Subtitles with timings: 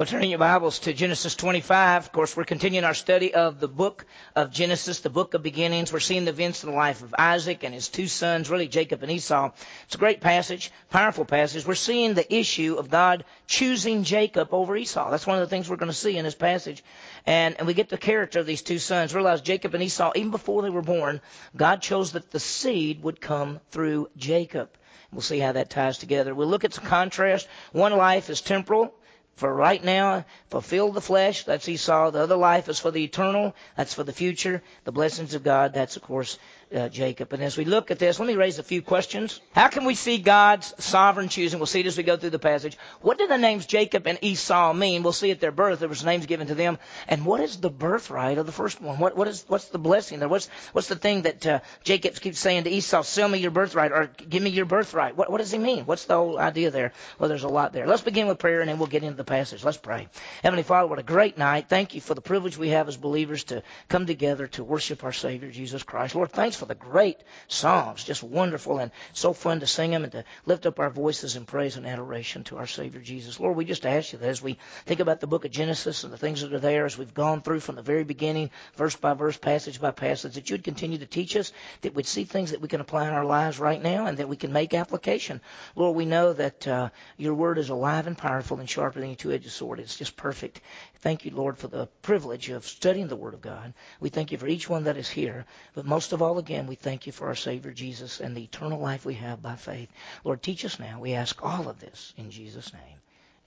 [0.00, 2.06] Well, turning your Bibles to Genesis 25.
[2.06, 5.92] Of course, we're continuing our study of the book of Genesis, the book of beginnings.
[5.92, 9.02] We're seeing the events in the life of Isaac and his two sons, really Jacob
[9.02, 9.50] and Esau.
[9.84, 11.66] It's a great passage, powerful passage.
[11.66, 15.10] We're seeing the issue of God choosing Jacob over Esau.
[15.10, 16.82] That's one of the things we're going to see in this passage.
[17.26, 19.14] And, and we get the character of these two sons.
[19.14, 21.20] Realize Jacob and Esau, even before they were born,
[21.54, 24.70] God chose that the seed would come through Jacob.
[25.12, 26.34] We'll see how that ties together.
[26.34, 27.48] We'll look at some contrast.
[27.72, 28.94] One life is temporal
[29.40, 32.10] for right now, fulfill the flesh, that's Esau.
[32.10, 34.62] The other life is for the eternal, that's for the future.
[34.84, 36.38] The blessings of God, that's of course
[36.74, 37.32] uh, Jacob.
[37.32, 39.40] And as we look at this, let me raise a few questions.
[39.52, 41.58] How can we see God's sovereign choosing?
[41.58, 42.76] We'll see it as we go through the passage.
[43.00, 45.02] What do the names Jacob and Esau mean?
[45.02, 45.80] We'll see at their birth.
[45.80, 46.78] There was names given to them.
[47.08, 48.98] And what is the birthright of the first one?
[48.98, 50.28] What, what is, what's the blessing there?
[50.28, 53.92] What's, what's the thing that uh, Jacob keeps saying to Esau, sell me your birthright
[53.92, 55.16] or give me your birthright?
[55.16, 55.86] What, what does he mean?
[55.86, 56.92] What's the whole idea there?
[57.18, 57.86] Well, there's a lot there.
[57.86, 59.64] Let's begin with prayer and then we'll get into the passage.
[59.64, 60.08] Let's pray.
[60.42, 61.68] Heavenly Father, what a great night.
[61.68, 65.12] Thank you for the privilege we have as believers to come together to worship our
[65.12, 66.14] Savior, Jesus Christ.
[66.14, 67.16] Lord, thanks for the great
[67.48, 71.34] Psalms, just wonderful and so fun to sing them and to lift up our voices
[71.36, 73.40] in praise and adoration to our Savior Jesus.
[73.40, 76.12] Lord, we just ask you that as we think about the book of Genesis and
[76.12, 79.14] the things that are there, as we've gone through from the very beginning, verse by
[79.14, 82.60] verse, passage by passage, that you'd continue to teach us, that we'd see things that
[82.60, 85.40] we can apply in our lives right now and that we can make application.
[85.74, 89.16] Lord, we know that uh, your word is alive and powerful and sharper than a
[89.16, 89.80] two-edged sword.
[89.80, 90.60] It's just perfect.
[91.00, 93.72] Thank you, Lord, for the privilege of studying the Word of God.
[94.00, 95.46] We thank you for each one that is here.
[95.74, 98.80] But most of all, again, we thank you for our Savior Jesus and the eternal
[98.80, 99.88] life we have by faith.
[100.24, 100.98] Lord, teach us now.
[100.98, 102.98] We ask all of this in Jesus' name.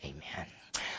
[0.04, 0.48] Amen.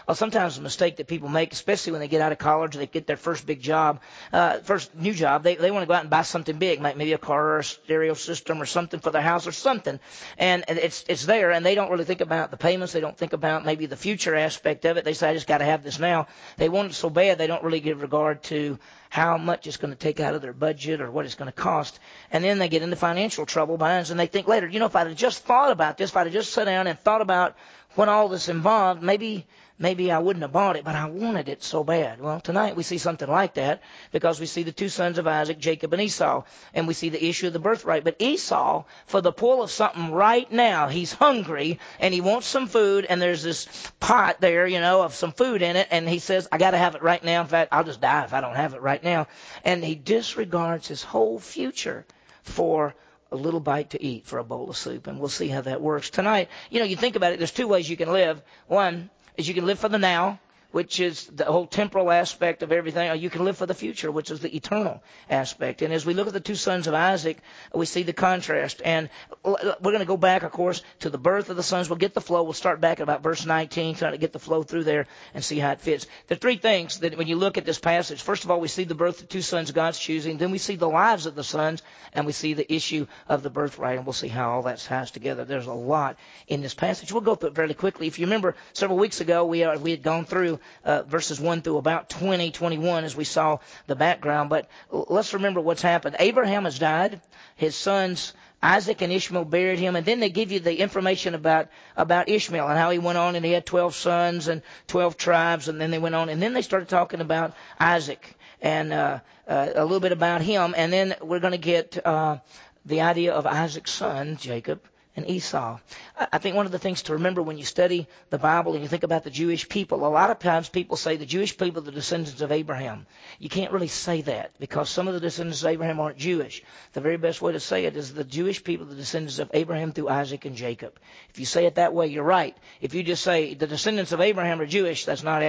[0.06, 2.86] Well, sometimes a mistake that people make, especially when they get out of college, they
[2.86, 4.00] get their first big job,
[4.34, 6.96] uh, first new job, they, they want to go out and buy something big, like
[6.96, 9.98] maybe a car or a stereo system or something for their house or something.
[10.36, 12.92] And it's, it's there and they don't really think about the payments.
[12.92, 15.04] They don't think about maybe the future aspect of it.
[15.04, 16.26] They say, I just got to have this now.
[16.58, 19.92] They want it so bad they don't really give regard to how much it's going
[19.92, 21.98] to take out of their budget or what it's going to cost.
[22.30, 25.06] And then they get into financial trouble and they think later, you know, if I'd
[25.06, 27.56] have just thought about this, if I'd have just sat down and thought about
[27.94, 29.46] what all this involved, maybe
[29.78, 32.20] maybe I wouldn't have bought it, but I wanted it so bad.
[32.20, 33.82] Well, tonight we see something like that
[34.12, 37.24] because we see the two sons of Isaac, Jacob and Esau, and we see the
[37.24, 38.04] issue of the birthright.
[38.04, 42.66] But Esau, for the pull of something right now, he's hungry and he wants some
[42.68, 43.66] food, and there's this
[44.00, 46.78] pot there, you know, of some food in it, and he says, I got to
[46.78, 47.40] have it right now.
[47.40, 49.26] In fact, I'll just die if I don't have it right now.
[49.64, 52.06] And he disregards his whole future
[52.42, 52.94] for
[53.34, 55.80] a little bite to eat for a bowl of soup, and we'll see how that
[55.80, 56.08] works.
[56.08, 58.40] Tonight, you know, you think about it, there's two ways you can live.
[58.68, 60.38] One, is you can live for the now,
[60.74, 64.10] which is the whole temporal aspect of everything, or you can live for the future,
[64.10, 65.82] which is the eternal aspect.
[65.82, 67.38] And as we look at the two sons of Isaac,
[67.72, 68.82] we see the contrast.
[68.84, 69.08] And
[69.44, 71.88] we're going to go back, of course, to the birth of the sons.
[71.88, 72.42] We'll get the flow.
[72.42, 75.44] We'll start back at about verse 19, trying to get the flow through there and
[75.44, 76.08] see how it fits.
[76.26, 78.66] There are three things that when you look at this passage, first of all, we
[78.66, 80.38] see the birth of two sons God's choosing.
[80.38, 83.50] Then we see the lives of the sons, and we see the issue of the
[83.50, 85.44] birthright, and we'll see how all that ties together.
[85.44, 86.16] There's a lot
[86.48, 87.12] in this passage.
[87.12, 88.08] We'll go through it fairly quickly.
[88.08, 91.62] If you remember, several weeks ago, we, uh, we had gone through uh, verses 1
[91.62, 94.50] through about 20, 21 as we saw the background.
[94.50, 96.16] But let's remember what's happened.
[96.18, 97.20] Abraham has died.
[97.56, 98.32] His sons
[98.64, 102.66] Isaac and Ishmael buried him, and then they give you the information about about Ishmael
[102.66, 105.90] and how he went on, and he had twelve sons and twelve tribes, and then
[105.90, 110.00] they went on, and then they started talking about Isaac and uh, uh, a little
[110.00, 112.38] bit about him, and then we're going to get uh,
[112.86, 114.80] the idea of Isaac's son Jacob,
[115.16, 115.78] and Esau.
[116.16, 118.88] I think one of the things to remember when you study the Bible and you
[118.88, 121.84] think about the Jewish people, a lot of times people say the Jewish people are
[121.84, 123.06] the descendants of Abraham.
[123.38, 126.62] You can't really say that because some of the descendants of Abraham aren't Jewish.
[126.92, 129.50] The very best way to say it is the Jewish people are the descendants of
[129.54, 130.98] Abraham through Isaac and Jacob.
[131.30, 132.56] If you say it that way, you're right.
[132.80, 135.42] If you just say the descendants of Abraham are Jewish, that's not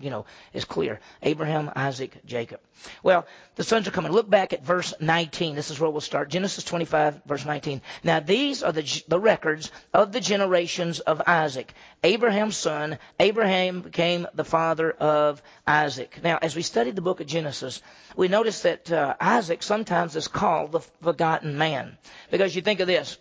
[0.00, 1.00] you know, is clear.
[1.22, 2.60] Abraham, Isaac, Jacob.
[3.02, 3.26] Well,
[3.56, 4.12] the sons are coming.
[4.12, 5.54] Look back at verse 19.
[5.54, 6.30] This is where we'll start.
[6.30, 7.80] Genesis 25, verse 19.
[8.02, 11.72] Now these are the, the records of the generations of Isaac.
[12.02, 12.98] Abraham's son.
[13.20, 16.18] Abraham became the father of Isaac.
[16.22, 17.80] Now, as we studied the book of Genesis,
[18.16, 21.96] we notice that uh, Isaac sometimes is called the forgotten man.
[22.30, 23.18] Because you think of this.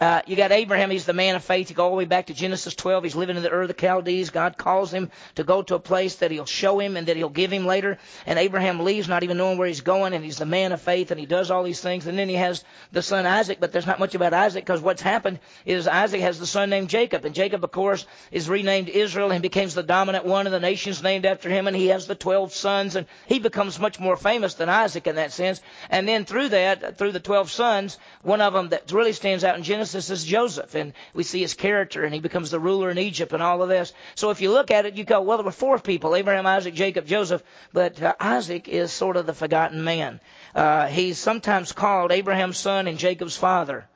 [0.00, 1.70] Uh, you got Abraham, he's the man of faith.
[1.70, 3.04] You go all the way back to Genesis 12.
[3.04, 4.30] He's living in the Ur of the Chaldees.
[4.30, 7.28] God calls him to go to a place that he'll show him and that he'll
[7.28, 7.98] give him later.
[8.26, 11.12] And Abraham leaves, not even knowing where he's going, and he's the man of faith,
[11.12, 12.08] and he does all these things.
[12.08, 15.00] And then he has the son Isaac, but there's not much about Isaac because what's
[15.00, 17.24] happened is Isaac has the son named Jacob.
[17.24, 21.04] And Jacob, of course, is renamed Israel and becomes the dominant one, and the nation's
[21.04, 24.54] named after him, and he has the 12 sons, and he becomes much more famous
[24.54, 25.60] than Isaac in that sense.
[25.88, 29.56] And then through that, through the 12 sons, one of them that really stands out
[29.56, 32.88] in Genesis Genesis is Joseph, and we see his character, and he becomes the ruler
[32.88, 33.92] in Egypt and all of this.
[34.14, 36.72] So if you look at it, you go, well, there were four people Abraham, Isaac,
[36.72, 37.42] Jacob, Joseph,
[37.74, 40.20] but uh, Isaac is sort of the forgotten man.
[40.54, 43.86] Uh, he's sometimes called Abraham's son and Jacob's father.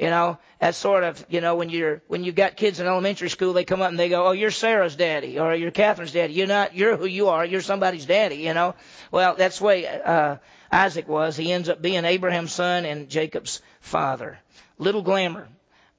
[0.00, 3.30] You know, that's sort of, you know, when you're, when you've got kids in elementary
[3.30, 6.32] school, they come up and they go, oh, you're Sarah's daddy, or you're Catherine's daddy.
[6.32, 7.44] You're not, you're who you are.
[7.44, 8.74] You're somebody's daddy, you know.
[9.12, 10.38] Well, that's the way, uh,
[10.72, 11.36] Isaac was.
[11.36, 14.38] He ends up being Abraham's son and Jacob's father.
[14.80, 15.46] Little glamour.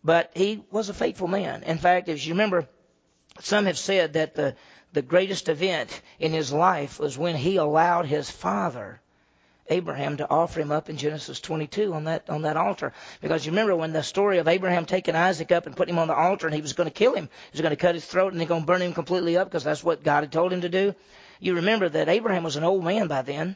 [0.04, 1.62] But he was a faithful man.
[1.64, 2.68] In fact, as you remember,
[3.40, 4.56] some have said that the,
[4.92, 9.00] the greatest event in his life was when he allowed his father
[9.70, 12.92] Abraham to offer him up in Genesis 22 on that on that altar.
[13.22, 16.08] Because you remember when the story of Abraham taking Isaac up and putting him on
[16.08, 18.06] the altar and he was going to kill him, he was going to cut his
[18.06, 20.52] throat and he's going to burn him completely up because that's what God had told
[20.52, 20.96] him to do.
[21.40, 23.56] You remember that Abraham was an old man by then.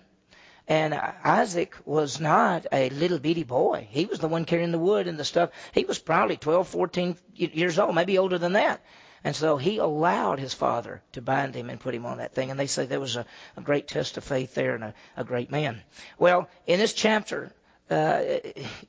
[0.67, 3.88] And Isaac was not a little bitty boy.
[3.91, 5.51] He was the one carrying the wood and the stuff.
[5.73, 8.81] He was probably 12, 14 years old, maybe older than that.
[9.23, 12.51] And so he allowed his father to bind him and put him on that thing.
[12.51, 13.25] And they say there was a,
[13.57, 15.81] a great test of faith there and a, a great man.
[16.19, 17.51] Well, in this chapter,
[17.89, 18.21] uh,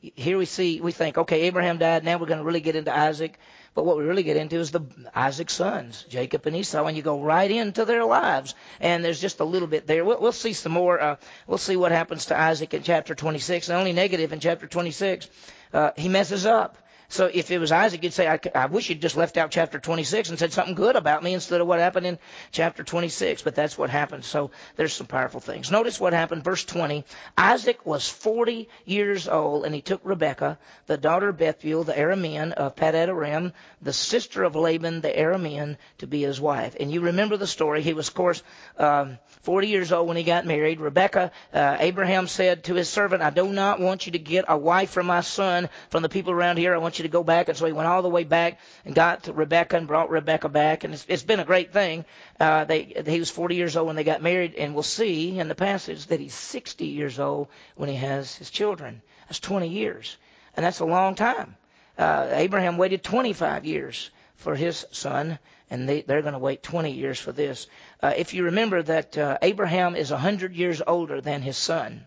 [0.00, 2.04] here we see, we think, okay, Abraham died.
[2.04, 3.38] Now we're going to really get into Isaac.
[3.76, 4.80] But what we really get into is the
[5.14, 8.54] Isaac's sons, Jacob and Esau, and you go right into their lives.
[8.80, 10.02] And there's just a little bit there.
[10.02, 10.98] We'll, we'll see some more.
[10.98, 13.66] Uh, we'll see what happens to Isaac in chapter 26.
[13.66, 15.28] The only negative in chapter 26,
[15.74, 16.78] uh, he messes up.
[17.08, 19.78] So if it was Isaac, you'd say, I, I wish you'd just left out chapter
[19.78, 22.18] 26 and said something good about me instead of what happened in
[22.50, 23.42] chapter 26.
[23.42, 24.24] But that's what happened.
[24.24, 25.70] So there's some powerful things.
[25.70, 26.44] Notice what happened.
[26.44, 27.04] Verse 20.
[27.36, 32.52] Isaac was 40 years old and he took Rebekah, the daughter of Bethuel, the Aramean
[32.52, 33.52] of Padan Aram,
[33.82, 36.76] the sister of Laban, the Aramean, to be his wife.
[36.78, 37.82] And you remember the story.
[37.82, 38.42] He was, of course,
[38.78, 40.80] um, 40 years old when he got married.
[40.80, 44.56] Rebekah, uh, Abraham said to his servant, I do not want you to get a
[44.56, 46.74] wife for my son from the people around here.
[46.74, 47.48] I want you to go back.
[47.48, 50.84] And so he went all the way back and got Rebecca and brought Rebecca back.
[50.84, 52.04] And it's, it's been a great thing.
[52.38, 54.54] Uh, they, he was 40 years old when they got married.
[54.54, 58.50] And we'll see in the passage that he's 60 years old when he has his
[58.50, 59.02] children.
[59.28, 60.16] That's 20 years.
[60.56, 61.56] And that's a long time.
[61.98, 65.38] Uh, Abraham waited 25 years for his son,
[65.70, 67.66] and they, they're going to wait 20 years for this.
[68.02, 72.06] Uh, if you remember that uh, Abraham is 100 years older than his son.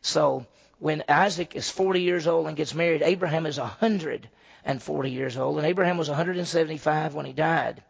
[0.00, 0.46] So
[0.78, 5.66] when Isaac is 40 years old and gets married, Abraham is 140 years old, and
[5.66, 7.82] Abraham was 175 when he died.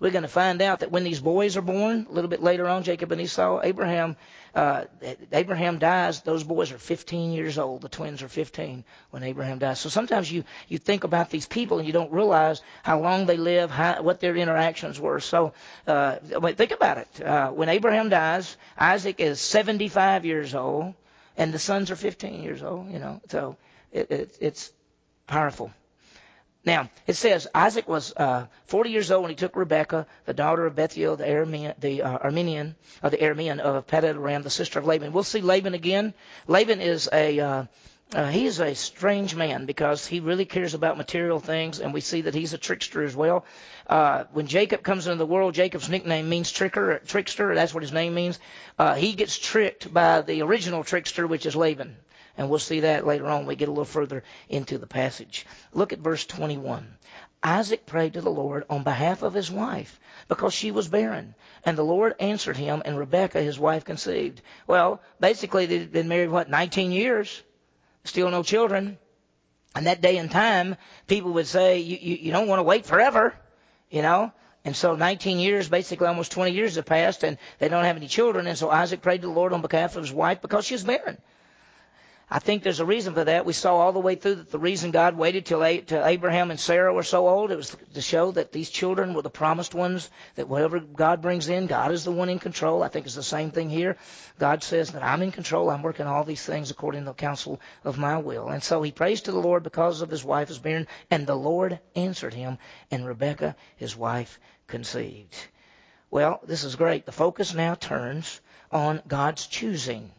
[0.00, 2.68] We're going to find out that when these boys are born, a little bit later
[2.68, 4.16] on, Jacob and Esau, Abraham,
[4.54, 4.84] uh,
[5.32, 6.20] Abraham dies.
[6.20, 7.80] Those boys are 15 years old.
[7.80, 9.80] The twins are 15 when Abraham dies.
[9.80, 13.36] So sometimes you you think about these people and you don't realize how long they
[13.36, 15.20] live, how, what their interactions were.
[15.20, 15.54] So
[15.86, 17.22] uh, think about it.
[17.22, 20.94] Uh, when Abraham dies, Isaac is 75 years old
[21.36, 22.90] and the sons are 15 years old.
[22.90, 23.56] You know, so
[23.92, 24.72] it, it, it's
[25.26, 25.72] powerful.
[26.64, 30.64] Now it says Isaac was uh, 40 years old when he took Rebekah, the daughter
[30.64, 34.78] of Bethuel, the Aramean, the uh, Armenian, or the Aramean of Padan Aram, the sister
[34.78, 35.12] of Laban.
[35.12, 36.14] We'll see Laban again.
[36.46, 37.64] Laban is a uh,
[38.14, 42.20] uh, he's a strange man because he really cares about material things, and we see
[42.22, 43.44] that he's a trickster as well.
[43.88, 47.54] Uh, when Jacob comes into the world, Jacob's nickname means tricker, trickster.
[47.54, 48.38] That's what his name means.
[48.78, 51.96] Uh, he gets tricked by the original trickster, which is Laban.
[52.36, 55.44] And we'll see that later on when we get a little further into the passage.
[55.72, 56.96] Look at verse 21.
[57.42, 61.34] Isaac prayed to the Lord on behalf of his wife because she was barren.
[61.64, 64.40] And the Lord answered him, and Rebekah, his wife, conceived.
[64.66, 67.42] Well, basically, they'd been married, what, 19 years?
[68.04, 68.98] Still no children.
[69.74, 70.76] And that day and time,
[71.08, 73.34] people would say, you, you, you don't want to wait forever,
[73.90, 74.32] you know.
[74.64, 78.06] And so 19 years, basically almost 20 years have passed, and they don't have any
[78.08, 78.46] children.
[78.46, 80.84] And so Isaac prayed to the Lord on behalf of his wife because she was
[80.84, 81.18] barren.
[82.34, 83.46] I think there's a reason for that.
[83.46, 86.92] We saw all the way through that the reason God waited till Abraham and Sarah
[86.92, 90.48] were so old, it was to show that these children were the promised ones, that
[90.48, 92.82] whatever God brings in, God is the one in control.
[92.82, 93.98] I think it's the same thing here.
[94.36, 95.70] God says that I'm in control.
[95.70, 98.48] I'm working all these things according to the counsel of my will.
[98.48, 101.36] And so he prays to the Lord because of his wife is barren, and the
[101.36, 102.58] Lord answered him,
[102.90, 105.36] and Rebekah, his wife, conceived.
[106.10, 107.06] Well, this is great.
[107.06, 108.40] The focus now turns
[108.72, 110.10] on God's choosing.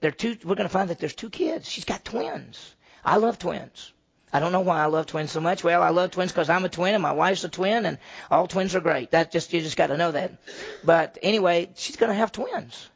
[0.00, 1.68] There two, we're going to find that there's two kids.
[1.68, 2.74] She's got twins.
[3.04, 3.92] I love twins.
[4.32, 5.64] I don't know why I love twins so much.
[5.64, 7.98] Well, I love twins because I'm a twin and my wife's a twin, and
[8.30, 9.10] all twins are great.
[9.12, 10.32] That just you just got to know that.
[10.84, 12.88] But anyway, she's going to have twins.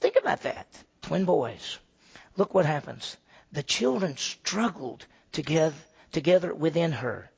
[0.00, 0.66] Think about that.
[1.02, 1.78] Twin boys.
[2.36, 3.16] Look what happens.
[3.52, 5.74] The children struggled together
[6.14, 7.30] together within her.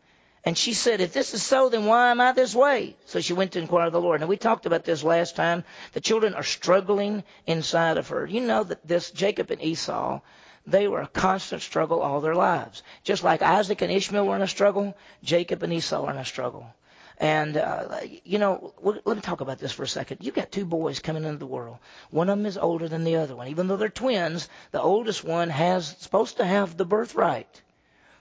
[0.46, 2.94] And she said, If this is so, then why am I this way?
[3.06, 4.20] So she went to inquire of the Lord.
[4.20, 5.64] Now, we talked about this last time.
[5.92, 8.24] The children are struggling inside of her.
[8.24, 10.20] You know that this Jacob and Esau,
[10.64, 12.84] they were a constant struggle all their lives.
[13.02, 16.24] Just like Isaac and Ishmael were in a struggle, Jacob and Esau were in a
[16.24, 16.72] struggle.
[17.18, 20.18] And, uh, you know, let me talk about this for a second.
[20.20, 21.78] You've got two boys coming into the world.
[22.10, 23.48] One of them is older than the other one.
[23.48, 27.62] Even though they're twins, the oldest one has supposed to have the birthright.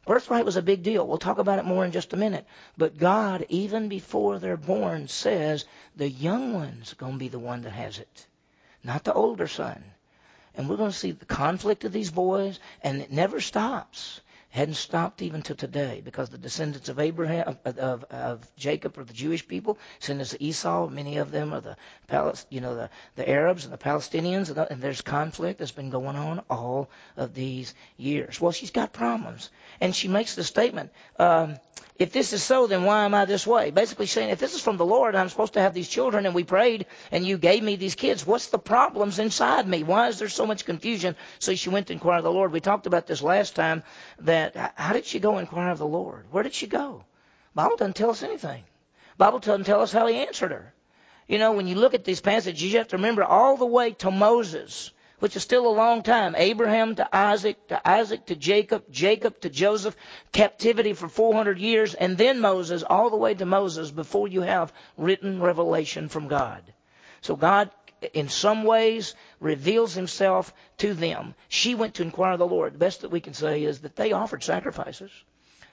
[0.05, 1.07] Birthright was a big deal.
[1.07, 2.45] We'll talk about it more in just a minute.
[2.77, 7.61] But God, even before they're born, says the young one's going to be the one
[7.63, 8.27] that has it,
[8.83, 9.83] not the older son.
[10.55, 14.21] And we're going to see the conflict of these boys, and it never stops
[14.55, 19.03] hadn't stopped even to today because the descendants of Abraham of, of, of Jacob are
[19.03, 21.75] the Jewish people, descendants of Esau, many of them are the
[22.49, 25.89] you know the, the Arabs and the Palestinians, and, the, and there's conflict that's been
[25.89, 28.39] going on all of these years.
[28.39, 29.49] Well, she's got problems,
[29.81, 30.91] and she makes the statement.
[31.19, 31.57] Um,
[31.97, 33.71] if this is so, then why am I this way?
[33.71, 36.35] Basically saying, if this is from the Lord, I'm supposed to have these children, and
[36.35, 38.27] we prayed, and you gave me these kids.
[38.27, 39.83] What's the problems inside me?
[39.83, 41.15] Why is there so much confusion?
[41.39, 42.51] So she went to inquire of the Lord.
[42.51, 43.83] We talked about this last time.
[44.19, 46.25] That how did she go inquire of the Lord?
[46.31, 47.05] Where did she go?
[47.53, 48.63] Bible doesn't tell us anything.
[49.17, 50.73] Bible doesn't tell us how He answered her.
[51.27, 53.91] You know, when you look at these passages, you have to remember all the way
[53.93, 56.35] to Moses which is still a long time.
[56.37, 59.95] Abraham to Isaac, to Isaac to Jacob, Jacob to Joseph,
[60.31, 64.73] captivity for 400 years, and then Moses, all the way to Moses before you have
[64.97, 66.61] written revelation from God.
[67.21, 67.71] So God,
[68.13, 71.35] in some ways, reveals himself to them.
[71.47, 72.73] She went to inquire of the Lord.
[72.73, 75.11] The best that we can say is that they offered sacrifices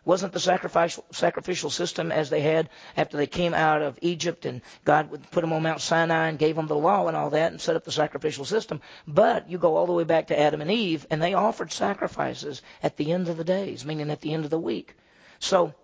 [0.05, 4.61] wasn't the sacrificial, sacrificial system as they had after they came out of Egypt and
[4.85, 7.53] God would put them on Mount Sinai and gave them the law and all that
[7.53, 8.81] and set up the sacrificial system.
[9.07, 12.63] But you go all the way back to Adam and Eve and they offered sacrifices
[12.83, 14.97] at the end of the days, meaning at the end of the week.
[15.39, 15.75] So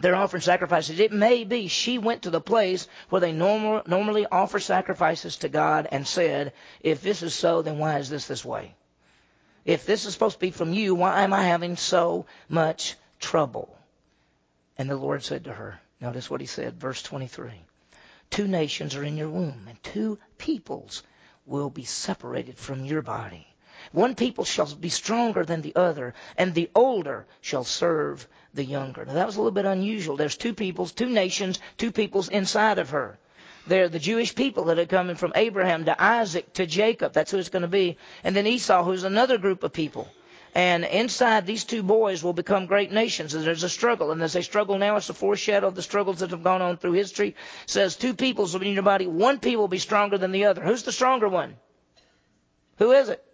[0.00, 1.00] they're offering sacrifices.
[1.00, 5.48] It may be she went to the place where they normal, normally offer sacrifices to
[5.48, 8.74] God and said, if this is so, then why is this this way?
[9.64, 13.74] If this is supposed to be from you, why am I having so much trouble.
[14.76, 17.52] And the Lord said to her, notice what he said, verse 23
[18.30, 21.02] Two nations are in your womb, and two peoples
[21.46, 23.46] will be separated from your body.
[23.92, 29.04] One people shall be stronger than the other, and the older shall serve the younger.
[29.04, 30.16] Now that was a little bit unusual.
[30.16, 33.18] There's two peoples, two nations, two peoples inside of her.
[33.66, 37.14] They're the Jewish people that are coming from Abraham to Isaac to Jacob.
[37.14, 37.96] That's who it's going to be.
[38.22, 40.08] And then Esau, who's another group of people.
[40.54, 43.34] And inside these two boys will become great nations.
[43.34, 44.12] And there's a struggle.
[44.12, 46.76] And as they struggle now, it's a foreshadow of the struggles that have gone on
[46.76, 47.28] through history.
[47.30, 49.08] It says two peoples will be in your body.
[49.08, 50.62] One people will be stronger than the other.
[50.62, 51.56] Who's the stronger one?
[52.78, 53.24] Who is it?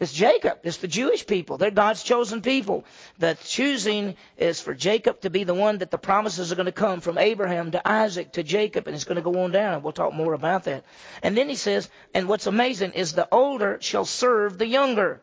[0.00, 0.58] It's Jacob.
[0.64, 1.56] It's the Jewish people.
[1.56, 2.84] They're God's chosen people.
[3.18, 6.72] The choosing is for Jacob to be the one that the promises are going to
[6.72, 9.82] come from Abraham to Isaac to Jacob, and it's going to go on down.
[9.82, 10.84] We'll talk more about that.
[11.22, 15.22] And then he says, and what's amazing is the older shall serve the younger.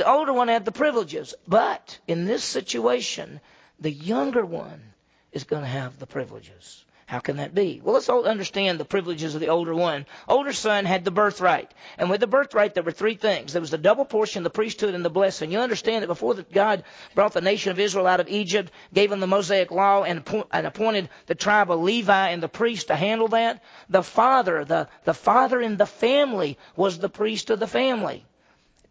[0.00, 3.38] The older one had the privileges, but in this situation,
[3.78, 4.94] the younger one
[5.30, 6.86] is going to have the privileges.
[7.04, 7.82] How can that be?
[7.84, 10.06] Well, let's all understand the privileges of the older one.
[10.26, 11.70] Older son had the birthright.
[11.98, 13.52] And with the birthright, there were three things.
[13.52, 15.52] There was the double portion, the priesthood, and the blessing.
[15.52, 16.82] You understand that before God
[17.14, 21.10] brought the nation of Israel out of Egypt, gave them the Mosaic law, and appointed
[21.26, 25.60] the tribe of Levi and the priest to handle that, the father, the, the father
[25.60, 28.24] in the family was the priest of the family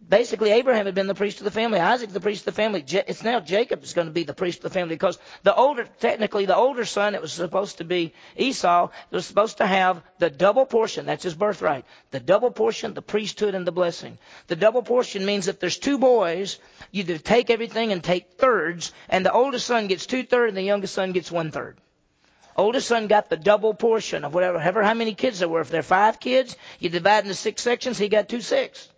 [0.07, 2.83] basically Abraham had been the priest of the family, Isaac the priest of the family.
[2.87, 5.87] It's now Jacob is going to be the priest of the family because the older,
[5.99, 10.29] technically the older son, it was supposed to be Esau, was supposed to have the
[10.29, 11.05] double portion.
[11.05, 11.85] That's his birthright.
[12.11, 14.17] The double portion, the priesthood, and the blessing.
[14.47, 16.59] The double portion means if there's two boys,
[16.91, 20.63] you take everything and take thirds, and the oldest son gets two thirds, and the
[20.63, 21.77] youngest son gets one third.
[22.55, 25.61] Oldest son got the double portion of whatever, however how many kids there were.
[25.61, 28.89] If there are five kids, you divide into six sections, he got two sixths.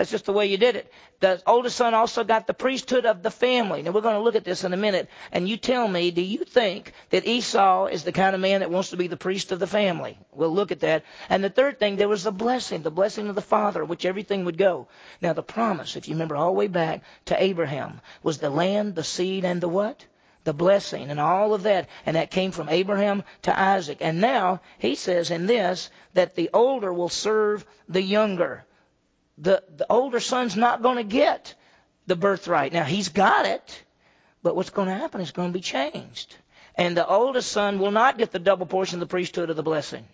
[0.00, 0.90] That's just the way you did it.
[1.20, 3.82] The oldest son also got the priesthood of the family.
[3.82, 5.10] Now we're going to look at this in a minute.
[5.30, 8.70] And you tell me, do you think that Esau is the kind of man that
[8.70, 10.18] wants to be the priest of the family?
[10.32, 11.04] We'll look at that.
[11.28, 14.46] And the third thing, there was the blessing, the blessing of the father, which everything
[14.46, 14.88] would go.
[15.20, 18.94] Now the promise, if you remember all the way back to Abraham, was the land,
[18.94, 20.06] the seed, and the what?
[20.44, 21.90] the blessing and all of that.
[22.06, 23.98] And that came from Abraham to Isaac.
[24.00, 28.64] And now he says in this that the older will serve the younger
[29.40, 31.54] the, the older son's not going to get
[32.06, 32.72] the birthright.
[32.72, 33.84] Now, he's got it,
[34.42, 36.36] but what's going to happen is going to be changed.
[36.74, 39.62] And the oldest son will not get the double portion of the priesthood of the
[39.62, 40.06] blessing.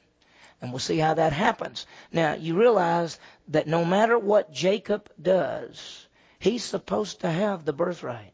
[0.62, 1.87] And we'll see how that happens.
[2.12, 3.18] Now, you realize
[3.49, 6.06] that no matter what Jacob does,
[6.38, 8.33] he's supposed to have the birthright.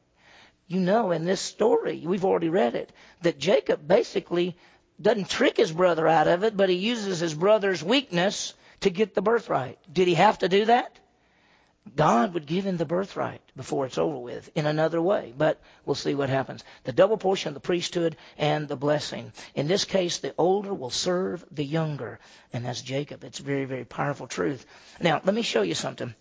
[0.68, 4.56] You know, in this story, we've already read it, that Jacob basically
[5.00, 9.14] doesn't trick his brother out of it, but he uses his brother's weakness to get
[9.14, 9.78] the birthright.
[9.92, 10.98] Did he have to do that?
[11.96, 15.96] God would give him the birthright before it's over with in another way, but we'll
[15.96, 16.62] see what happens.
[16.84, 19.32] The double portion of the priesthood and the blessing.
[19.56, 22.20] In this case, the older will serve the younger,
[22.52, 23.24] and that's Jacob.
[23.24, 24.64] It's very, very powerful truth.
[25.00, 26.14] Now, let me show you something.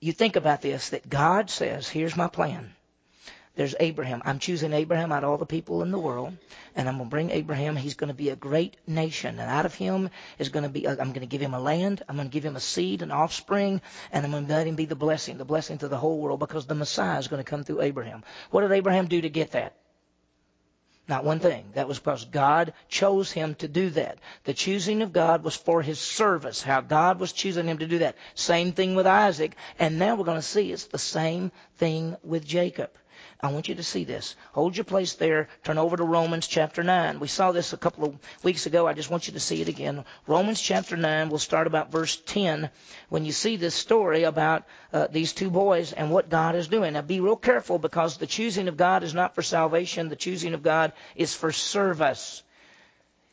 [0.00, 2.74] You think about this that God says, Here's my plan
[3.56, 4.22] there's Abraham.
[4.24, 6.36] I'm choosing Abraham out of all the people in the world,
[6.74, 7.74] and I'm going to bring Abraham.
[7.74, 10.86] He's going to be a great nation, and out of him is going to be.
[10.86, 12.02] I'm going to give him a land.
[12.08, 13.80] I'm going to give him a seed, an offspring,
[14.12, 16.38] and I'm going to let him be the blessing, the blessing to the whole world,
[16.38, 18.24] because the Messiah is going to come through Abraham.
[18.50, 19.74] What did Abraham do to get that?
[21.08, 21.70] Not one thing.
[21.74, 24.18] That was because God chose him to do that.
[24.44, 27.98] The choosing of God was for his service, how God was choosing him to do
[27.98, 28.16] that.
[28.34, 29.54] Same thing with Isaac.
[29.78, 32.90] And now we're going to see it's the same thing with Jacob.
[33.40, 34.34] I want you to see this.
[34.52, 35.48] Hold your place there.
[35.62, 37.20] Turn over to Romans chapter 9.
[37.20, 38.86] We saw this a couple of weeks ago.
[38.86, 40.04] I just want you to see it again.
[40.26, 42.70] Romans chapter 9, we'll start about verse 10
[43.10, 46.94] when you see this story about uh, these two boys and what God is doing.
[46.94, 50.08] Now be real careful because the choosing of God is not for salvation.
[50.08, 52.42] The choosing of God is for service.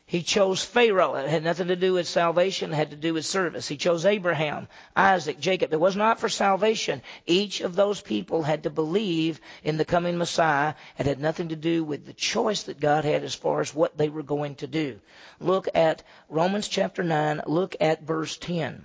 [0.06, 1.14] He chose Pharaoh.
[1.14, 2.72] It had nothing to do with salvation.
[2.72, 3.66] It had to do with service.
[3.66, 5.72] He chose Abraham, Isaac, Jacob.
[5.72, 7.00] It was not for salvation.
[7.26, 10.74] Each of those people had to believe in the coming Messiah.
[10.98, 13.96] It had nothing to do with the choice that God had as far as what
[13.96, 15.00] they were going to do.
[15.40, 17.40] Look at Romans chapter 9.
[17.46, 18.84] Look at verse 10.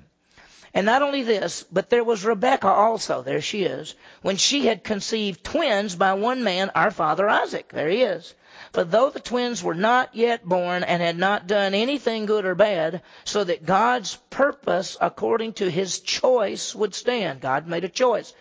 [0.73, 3.21] And not only this, but there was Rebekah also.
[3.21, 3.95] There she is.
[4.21, 7.69] When she had conceived twins by one man, our father Isaac.
[7.69, 8.35] There he is.
[8.71, 12.55] But though the twins were not yet born and had not done anything good or
[12.55, 17.41] bad, so that God's purpose according to his choice would stand.
[17.41, 18.33] God made a choice.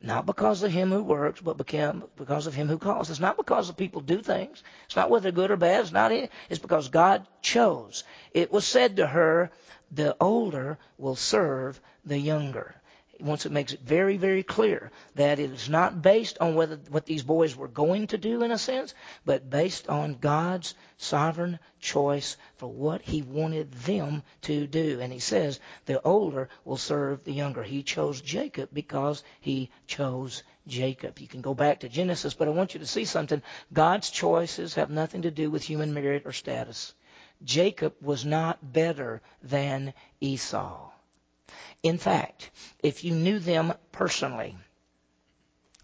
[0.00, 3.08] Not because of him who works, but because of him who calls.
[3.08, 4.62] It's not because the people do things.
[4.84, 5.80] It's not whether good or bad.
[5.80, 6.12] It's not.
[6.12, 8.04] It's because God chose.
[8.32, 9.50] It was said to her,
[9.96, 12.74] "The older will serve the younger."
[13.20, 17.06] once it makes it very, very clear that it is not based on whether what
[17.06, 18.92] these boys were going to do in a sense,
[19.24, 24.98] but based on God's sovereign choice for what He wanted them to do.
[25.00, 27.62] And He says the older will serve the younger.
[27.62, 31.20] He chose Jacob because He chose Jacob.
[31.20, 33.42] You can go back to Genesis, but I want you to see something.
[33.72, 36.94] God's choices have nothing to do with human merit or status.
[37.42, 40.90] Jacob was not better than Esau.
[41.82, 42.50] In fact,
[42.82, 44.56] if you knew them personally,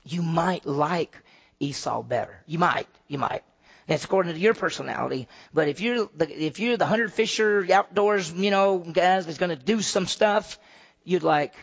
[0.04, 1.16] you might like
[1.58, 2.42] Esau better.
[2.46, 2.88] You might.
[3.06, 3.42] You might.
[3.86, 5.28] That's according to your personality.
[5.52, 9.56] But if you're the, if you're the hunter fisher outdoors, you know, guys that's going
[9.56, 10.58] to do some stuff,
[11.04, 11.54] you'd like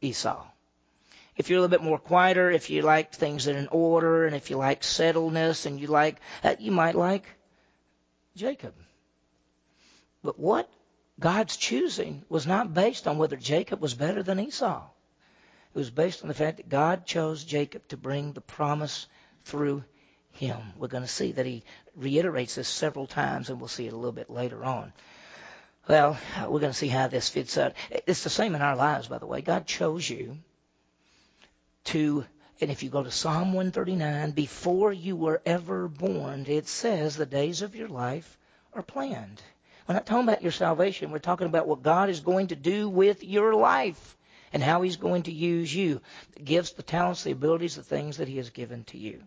[0.00, 0.44] Esau.
[1.36, 4.50] If you're a little bit more quieter, if you like things in order, and if
[4.50, 7.24] you like settledness, and you like, uh, you might like
[8.36, 8.74] Jacob.
[10.24, 10.70] But what
[11.20, 14.82] God's choosing was not based on whether Jacob was better than Esau.
[15.74, 19.06] It was based on the fact that God chose Jacob to bring the promise
[19.44, 19.84] through
[20.32, 20.58] him.
[20.78, 21.62] We're going to see that he
[21.94, 24.92] reiterates this several times, and we'll see it a little bit later on.
[25.88, 26.16] Well,
[26.48, 27.74] we're going to see how this fits out.
[28.06, 29.42] It's the same in our lives, by the way.
[29.42, 30.38] God chose you
[31.84, 32.24] to,
[32.62, 37.26] and if you go to Psalm 139, before you were ever born, it says the
[37.26, 38.38] days of your life
[38.72, 39.42] are planned.
[39.86, 41.10] We're not talking about your salvation.
[41.10, 44.16] We're talking about what God is going to do with your life
[44.52, 46.00] and how He's going to use you.
[46.34, 49.22] The gifts, the talents, the abilities, the things that He has given to you.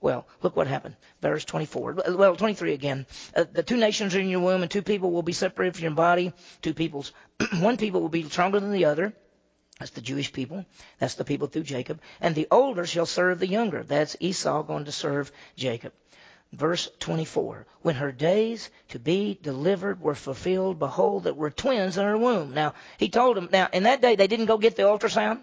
[0.00, 0.96] Well, look what happened.
[1.22, 1.96] Verse 24.
[2.16, 3.06] Well, 23 again.
[3.34, 5.84] Uh, the two nations are in your womb, and two people will be separated from
[5.84, 6.32] your body.
[6.62, 7.12] Two peoples.
[7.58, 9.14] One people will be stronger than the other.
[9.78, 10.64] That's the Jewish people.
[10.98, 12.00] That's the people through Jacob.
[12.20, 13.82] And the older shall serve the younger.
[13.82, 15.92] That's Esau going to serve Jacob.
[16.54, 17.66] Verse 24.
[17.82, 22.54] When her days to be delivered were fulfilled, behold, there were twins in her womb.
[22.54, 25.40] Now, he told them, now, in that day, they didn't go get the ultrasound.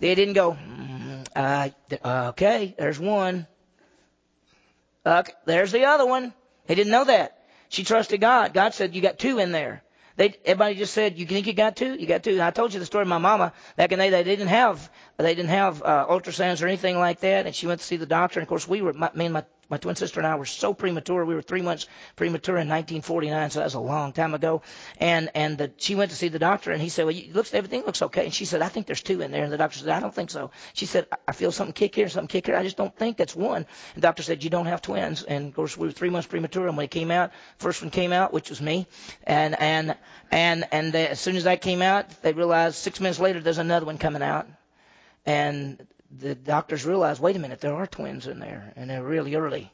[0.00, 3.46] They didn't go, mm, uh, okay, there's one.
[5.04, 6.32] Okay, there's the other one.
[6.66, 7.44] They didn't know that.
[7.68, 8.54] She trusted God.
[8.54, 9.82] God said, you got two in there.
[10.16, 11.94] They, everybody just said, "You think you got two?
[11.94, 12.32] You got two.
[12.32, 14.10] And I told you the story of my mama back in the day.
[14.10, 17.80] They didn't have they didn't have uh, ultrasounds or anything like that, and she went
[17.80, 18.40] to see the doctor.
[18.40, 20.44] And of course, we were my, me and my my twin sister and I were
[20.44, 21.24] so premature.
[21.24, 24.62] We were three months premature in 1949, so that was a long time ago.
[24.98, 27.52] And and the, she went to see the doctor, and he said, "Well, you, looks
[27.52, 29.78] everything looks okay." And she said, "I think there's two in there." And the doctor
[29.78, 32.56] said, "I don't think so." She said, "I feel something kick here, something kick here.
[32.56, 35.48] I just don't think that's one." And the doctor said, "You don't have twins." And
[35.48, 36.68] of course, we were three months premature.
[36.68, 38.86] And when it came out, first one came out, which was me,
[39.24, 39.96] and and
[40.30, 43.86] and and as soon as that came out, they realized six minutes later there's another
[43.86, 44.46] one coming out,
[45.24, 49.34] and the doctors realized, wait a minute, there are twins in there, and they're really
[49.34, 49.72] early.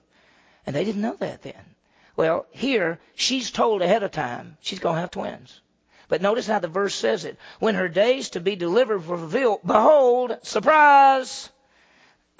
[0.66, 1.74] And they didn't know that then.
[2.16, 5.60] Well, here, she's told ahead of time she's going to have twins.
[6.08, 7.38] But notice how the verse says it.
[7.58, 11.48] When her days to be delivered were fulfilled, behold, surprise,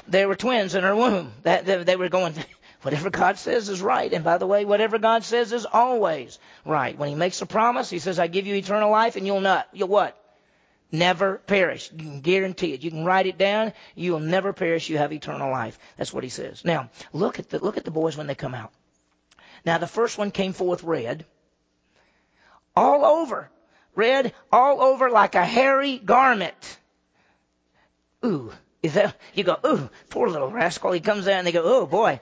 [0.07, 1.33] there were twins in her womb.
[1.45, 2.35] That they were going.
[2.83, 4.13] Whatever God says is right.
[4.13, 6.99] And by the way, whatever God says is always right.
[6.99, 9.69] When He makes a promise, He says, I give you eternal life and you'll not,
[9.73, 10.19] you'll what?
[10.93, 11.91] Never perish.
[11.91, 12.83] You can guarantee it.
[12.83, 13.73] You can write it down.
[13.95, 14.91] You'll never perish.
[14.91, 15.79] You have eternal life.
[15.97, 16.65] That's what He says.
[16.65, 18.73] Now, look at the, look at the boys when they come out.
[19.65, 21.25] Now, the first one came forth red.
[22.77, 23.51] All over.
[23.95, 26.79] Red all over like a hairy garment.
[28.25, 28.53] Ooh.
[28.83, 30.93] Is that, you go, ooh, poor little rascal.
[30.93, 32.21] He comes out and they go, oh boy.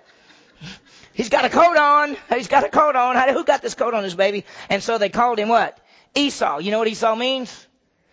[1.13, 2.17] He's got a coat on.
[2.29, 3.17] He's got a coat on.
[3.31, 4.45] Who got this coat on his baby?
[4.69, 5.79] And so they called him what?
[6.15, 6.59] Esau.
[6.59, 7.67] You know what Esau means?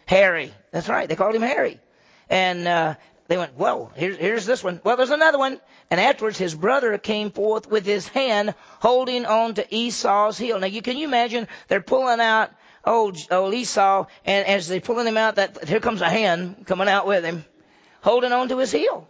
[0.07, 0.53] Harry.
[0.71, 1.07] That's right.
[1.07, 1.79] They called him Harry.
[2.29, 2.95] And uh,
[3.27, 4.81] they went, whoa, here's, here's this one.
[4.83, 5.59] Well, there's another one.
[5.91, 10.59] And afterwards, his brother came forth with his hand holding on to Esau's heel.
[10.59, 12.51] Now, you can you imagine they're pulling out
[12.85, 16.87] old, old Esau, and as they're pulling him out, that here comes a hand coming
[16.87, 17.43] out with him,
[18.01, 19.09] holding on to his heel.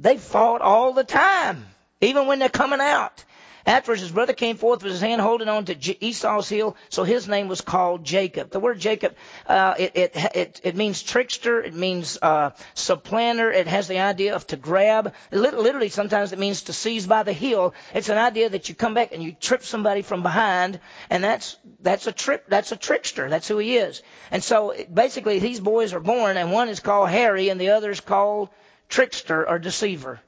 [0.00, 1.64] They fought all the time,
[2.00, 3.24] even when they're coming out.
[3.66, 7.26] Afterwards, his brother came forth with his hand holding on to Esau's heel, so his
[7.26, 8.50] name was called Jacob.
[8.50, 9.14] The word Jacob,
[9.46, 14.34] uh, it, it, it, it, means trickster, it means uh, supplanter, it has the idea
[14.34, 15.14] of to grab.
[15.30, 17.72] Literally, sometimes it means to seize by the heel.
[17.94, 21.56] It's an idea that you come back and you trip somebody from behind, and that's
[21.80, 22.44] that's a trip.
[22.48, 23.30] That's a trickster.
[23.30, 24.02] That's who he is.
[24.30, 27.90] And so, basically, these boys are born, and one is called Harry, and the other
[27.90, 28.50] is called
[28.90, 30.20] trickster or deceiver.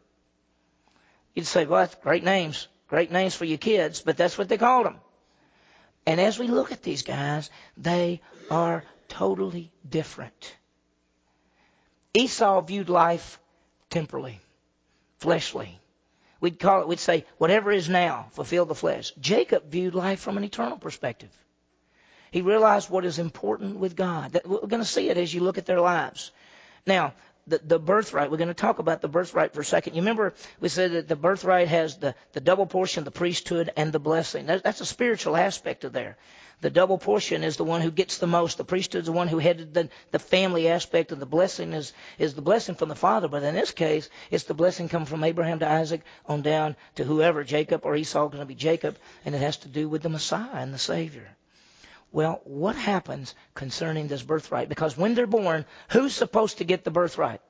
[1.35, 2.66] You'd say, well, that's great names.
[2.88, 4.96] Great names for your kids, but that's what they called them.
[6.07, 8.20] And as we look at these guys, they
[8.51, 10.55] are totally different.
[12.14, 13.40] Esau viewed life
[13.90, 14.40] temporally,
[15.18, 15.81] fleshly.
[16.40, 19.12] We'd call it, we'd say, whatever is now, fulfill the flesh.
[19.18, 21.31] Jacob viewed life from an eternal perspective.
[22.31, 24.38] He realized what is important with God.
[24.44, 26.31] We're going to see it as you look at their lives.
[26.87, 27.14] Now,
[27.47, 28.31] the, the birthright.
[28.31, 29.95] We're going to talk about the birthright for a second.
[29.95, 33.93] You remember we said that the birthright has the, the double portion, the priesthood, and
[33.93, 34.47] the blessing.
[34.47, 36.17] That, that's a spiritual aspect of there.
[36.63, 38.57] The double portion is the one who gets the most.
[38.57, 41.93] The priesthood is the one who headed the, the family aspect, and the blessing is,
[42.19, 43.29] is the blessing from the father.
[43.29, 47.05] But in this case, it's the blessing coming from Abraham to Isaac on down to
[47.05, 50.09] whoever, Jacob or Esau, going to be Jacob, and it has to do with the
[50.09, 51.37] Messiah and the Savior.
[52.12, 54.69] Well, what happens concerning this birthright?
[54.69, 57.40] Because when they're born, who's supposed to get the birthright?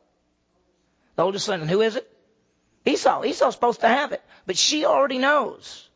[1.15, 1.61] The oldest son.
[1.61, 2.11] And who is it?
[2.85, 3.25] Esau.
[3.25, 4.23] Esau's supposed to have it.
[4.47, 5.89] But she already knows.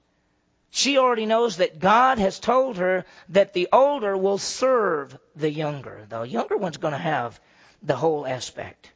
[0.71, 6.07] She already knows that God has told her that the older will serve the younger.
[6.09, 7.41] The younger one's going to have
[7.83, 8.93] the whole aspect.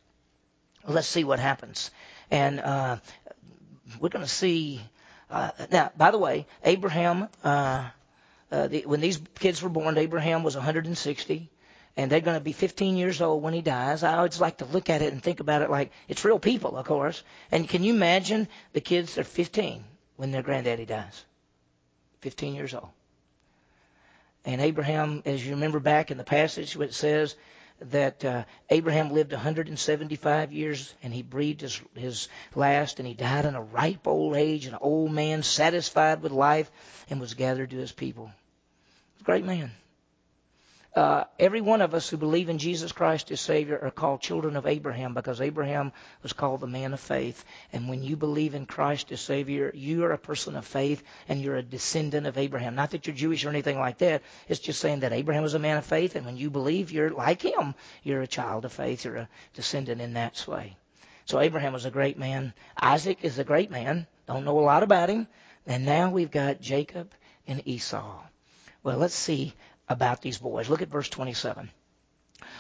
[0.86, 1.90] Let's see what happens.
[2.30, 2.98] And uh,
[3.98, 4.80] we're going to see.
[5.30, 7.88] Uh, now, by the way, Abraham uh,
[8.50, 11.50] uh, the, when these kids were born, Abraham was 160,
[11.96, 14.02] and they're going to be 15 years old when he dies.
[14.02, 16.76] I always like to look at it and think about it like it's real people,
[16.76, 17.22] of course.
[17.50, 19.84] And can you imagine the kids are 15
[20.16, 21.24] when their granddaddy dies?
[22.20, 22.88] 15 years old.
[24.44, 27.34] And Abraham, as you remember back in the passage, it says
[27.80, 33.44] that uh, Abraham lived 175 years and he breathed his, his last and he died
[33.44, 36.70] in a ripe old age, an old man satisfied with life
[37.10, 38.30] and was gathered to his people
[39.24, 39.72] great man.
[40.94, 44.54] Uh, every one of us who believe in Jesus Christ as Savior are called children
[44.54, 47.44] of Abraham because Abraham was called the man of faith.
[47.72, 51.42] And when you believe in Christ as Savior, you are a person of faith and
[51.42, 52.76] you're a descendant of Abraham.
[52.76, 54.22] Not that you're Jewish or anything like that.
[54.48, 57.10] It's just saying that Abraham was a man of faith, and when you believe, you're
[57.10, 57.74] like him.
[58.04, 59.04] You're a child of faith.
[59.04, 60.76] You're a descendant in that way.
[61.24, 62.54] So Abraham was a great man.
[62.80, 64.06] Isaac is a great man.
[64.28, 65.26] Don't know a lot about him.
[65.66, 67.10] And now we've got Jacob
[67.48, 68.20] and Esau.
[68.84, 69.54] Well, let's see
[69.88, 70.68] about these boys.
[70.68, 71.70] Look at verse 27.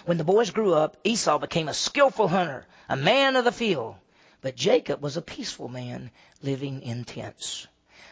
[0.06, 3.96] When the boys grew up, Esau became a skillful hunter, a man of the field.
[4.40, 6.10] But Jacob was a peaceful man
[6.42, 7.66] living in tents.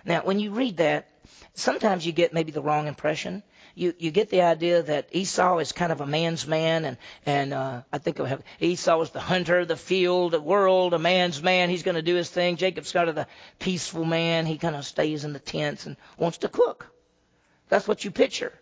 [0.04, 1.08] Now, when you read that,
[1.54, 3.42] sometimes you get maybe the wrong impression.
[3.74, 7.54] You you get the idea that Esau is kind of a man's man, and and
[7.54, 11.70] uh, I think have Esau is the hunter, the field, the world, a man's man.
[11.70, 12.56] He's going to do his thing.
[12.56, 13.26] Jacob's kind of the
[13.58, 14.46] peaceful man.
[14.46, 16.90] He kind of stays in the tents and wants to cook.
[17.68, 18.52] That's what you picture.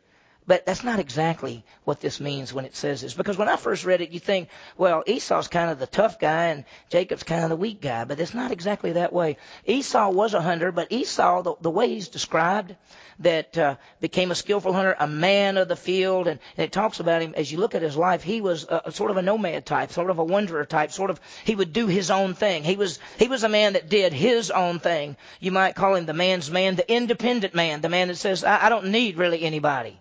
[0.47, 3.15] But that's not exactly what this means when it says this.
[3.15, 6.47] Because when I first read it, you think, well, Esau's kind of the tough guy
[6.47, 8.05] and Jacob's kind of the weak guy.
[8.05, 9.37] But it's not exactly that way.
[9.65, 12.75] Esau was a hunter, but Esau, the, the way he's described,
[13.21, 17.01] that uh, became a skillful hunter, a man of the field, and, and it talks
[17.01, 18.23] about him as you look at his life.
[18.23, 21.11] He was a, a sort of a nomad type, sort of a wanderer type, sort
[21.11, 22.65] of he would do his own thing.
[22.65, 25.17] He was he was a man that did his own thing.
[25.39, 28.67] You might call him the man's man, the independent man, the man that says, I,
[28.67, 29.99] I don't need really anybody.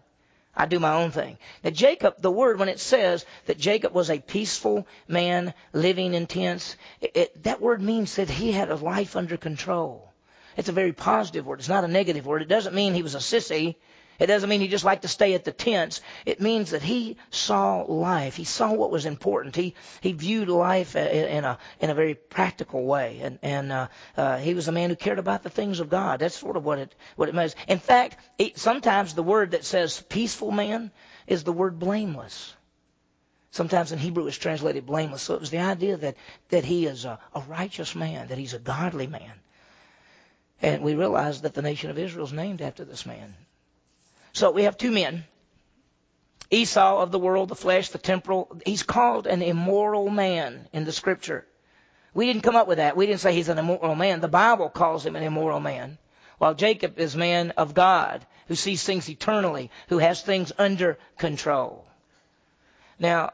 [0.60, 1.38] I do my own thing.
[1.64, 6.28] Now Jacob, the word, when it says that Jacob was a peaceful man living in
[6.28, 10.12] tents, it, it, that word means that he had a life under control.
[10.58, 11.60] It's a very positive word.
[11.60, 12.42] It's not a negative word.
[12.42, 13.76] It doesn't mean he was a sissy.
[14.20, 16.02] It doesn't mean he just liked to stay at the tents.
[16.26, 18.36] It means that he saw life.
[18.36, 19.56] He saw what was important.
[19.56, 24.38] He he viewed life in a in a very practical way, and and uh, uh,
[24.38, 26.20] he was a man who cared about the things of God.
[26.20, 27.56] That's sort of what it what it means.
[27.68, 30.92] In fact, it, sometimes the word that says peaceful man
[31.26, 32.54] is the word blameless.
[33.52, 35.22] Sometimes in Hebrew it's translated blameless.
[35.22, 36.18] So it was the idea that
[36.50, 39.32] that he is a, a righteous man, that he's a godly man.
[40.62, 43.34] And we realize that the nation of Israel is named after this man.
[44.40, 45.26] So we have two men.
[46.50, 48.58] Esau of the world, the flesh, the temporal.
[48.66, 51.46] He's called an immoral man in the scripture.
[52.14, 52.96] We didn't come up with that.
[52.96, 54.22] We didn't say he's an immoral man.
[54.22, 55.98] The Bible calls him an immoral man.
[56.38, 61.86] While Jacob is man of God, who sees things eternally, who has things under control.
[62.98, 63.34] Now,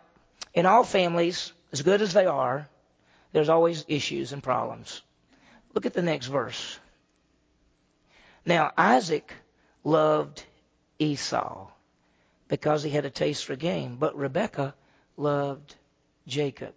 [0.56, 2.68] in all families, as good as they are,
[3.32, 5.04] there's always issues and problems.
[5.76, 6.80] Look at the next verse.
[8.44, 9.32] Now, Isaac
[9.84, 10.44] loved
[11.00, 11.68] Esau
[12.48, 14.76] because he had a taste for game, but Rebekah
[15.18, 15.76] loved
[16.28, 16.74] Jacob.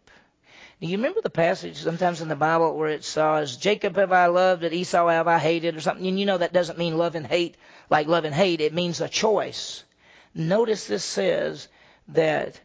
[0.81, 4.27] Do you remember the passage sometimes in the Bible where it says, Jacob have I
[4.27, 6.07] loved, and Esau have I hated, or something?
[6.07, 7.57] And you know that doesn't mean love and hate
[7.91, 8.61] like love and hate.
[8.61, 9.83] It means a choice.
[10.35, 11.69] Notice this says
[12.09, 12.61] that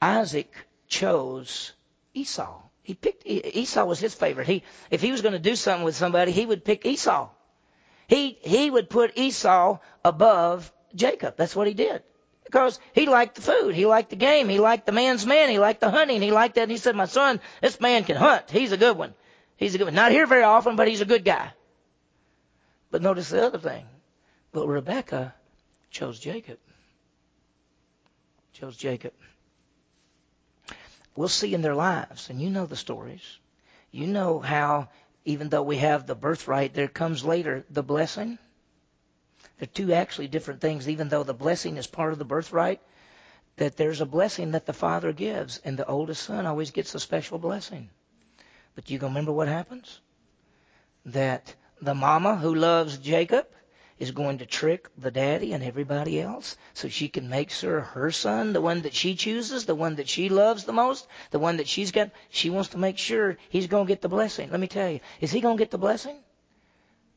[0.00, 0.52] Isaac
[0.88, 1.72] chose
[2.12, 2.60] Esau.
[2.82, 4.48] He picked Esau was his favorite.
[4.48, 7.28] He if he was going to do something with somebody, he would pick Esau.
[8.12, 11.34] He, he would put Esau above Jacob.
[11.38, 12.02] That's what he did.
[12.44, 13.74] Because he liked the food.
[13.74, 14.50] He liked the game.
[14.50, 15.48] He liked the man's man.
[15.48, 16.20] He liked the hunting.
[16.20, 16.64] He liked that.
[16.64, 18.50] And he said, my son, this man can hunt.
[18.50, 19.14] He's a good one.
[19.56, 19.94] He's a good one.
[19.94, 21.54] Not here very often, but he's a good guy.
[22.90, 23.86] But notice the other thing.
[24.52, 25.32] But Rebecca
[25.90, 26.58] chose Jacob.
[28.52, 29.14] Chose Jacob.
[31.16, 33.38] We'll see in their lives, and you know the stories.
[33.90, 34.90] You know how
[35.24, 38.38] even though we have the birthright, there comes later the blessing.
[39.58, 42.80] They're two actually different things, even though the blessing is part of the birthright,
[43.56, 47.00] that there's a blessing that the father gives, and the oldest son always gets a
[47.00, 47.90] special blessing.
[48.74, 50.00] But you gonna remember what happens?
[51.04, 53.46] That the mama who loves Jacob
[54.02, 58.10] is going to trick the daddy and everybody else so she can make sure her
[58.10, 61.58] son, the one that she chooses, the one that she loves the most, the one
[61.58, 64.50] that she's got, she wants to make sure he's going to get the blessing.
[64.50, 66.16] Let me tell you, is he going to get the blessing?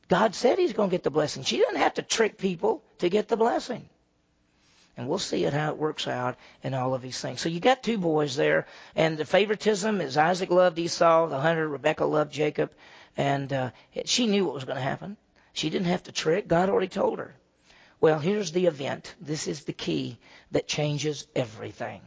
[0.10, 1.42] God said he's going to get the blessing.
[1.42, 3.90] She doesn't have to trick people to get the blessing.
[4.96, 7.42] And we'll see it how it works out in all of these things.
[7.42, 11.68] So you got two boys there, and the favoritism is Isaac loved Esau, the hunter.
[11.68, 12.72] Rebecca loved Jacob,
[13.18, 13.72] and uh,
[14.06, 15.18] she knew what was going to happen.
[15.56, 16.50] She didn't have to trick.
[16.50, 17.34] God already told her.
[18.02, 19.16] Well, here's the event.
[19.22, 20.20] This is the key
[20.52, 22.02] that changes everything.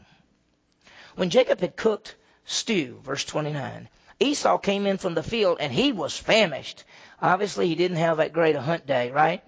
[1.17, 3.89] When Jacob had cooked stew, verse 29,
[4.21, 6.85] Esau came in from the field and he was famished.
[7.23, 9.43] Obviously, he didn't have that great a hunt day, right?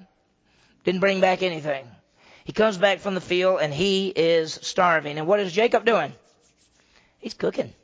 [0.84, 1.86] Didn't bring back anything.
[2.44, 5.18] He comes back from the field and he is starving.
[5.18, 6.14] And what is Jacob doing?
[7.18, 7.74] He's cooking.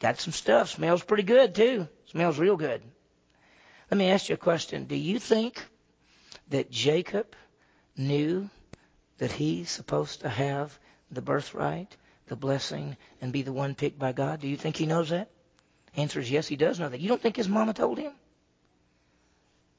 [0.00, 0.70] Got some stuff.
[0.70, 1.86] Smells pretty good, too.
[2.06, 2.82] Smells real good.
[3.90, 4.84] Let me ask you a question.
[4.84, 5.64] Do you think
[6.48, 7.34] that Jacob
[7.96, 8.50] knew
[9.18, 10.78] that he's supposed to have
[11.10, 11.96] the birthright,
[12.26, 14.40] the blessing, and be the one picked by God?
[14.40, 15.30] Do you think he knows that?
[15.96, 17.00] Answer is yes, he does know that.
[17.00, 18.12] You don't think his mama told him?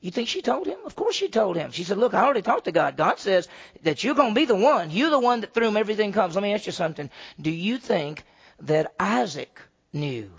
[0.02, 0.80] You think she told him?
[0.86, 1.72] Of course she told him.
[1.72, 2.96] She said, Look, I already talked to God.
[2.96, 3.48] God says
[3.84, 4.92] that you're going to be the one.
[4.92, 6.36] You're the one that through whom everything comes.
[6.36, 7.10] Let me ask you something.
[7.40, 8.24] Do you think
[8.62, 9.60] that Isaac
[9.92, 10.32] knew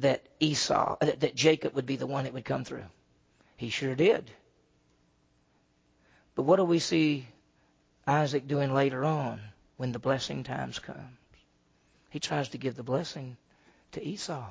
[0.00, 2.84] that Esau, uh, that Jacob would be the one that would come through.
[3.56, 4.30] He sure did.
[6.34, 7.26] But what do we see
[8.06, 9.40] Isaac doing later on
[9.76, 11.16] when the blessing times comes?
[12.10, 13.36] He tries to give the blessing
[13.92, 14.44] to Esau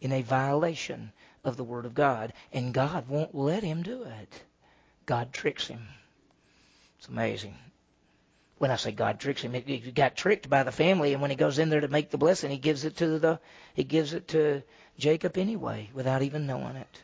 [0.00, 1.12] in a violation
[1.44, 4.42] of the Word of God, and God won't let him do it.
[5.06, 5.86] God tricks him.
[6.98, 7.56] It's amazing.
[8.60, 11.36] When I say God tricks him, he got tricked by the family, and when he
[11.36, 13.40] goes in there to make the blessing, he gives it to the
[13.72, 14.62] he gives it to
[14.98, 17.02] Jacob anyway, without even knowing it.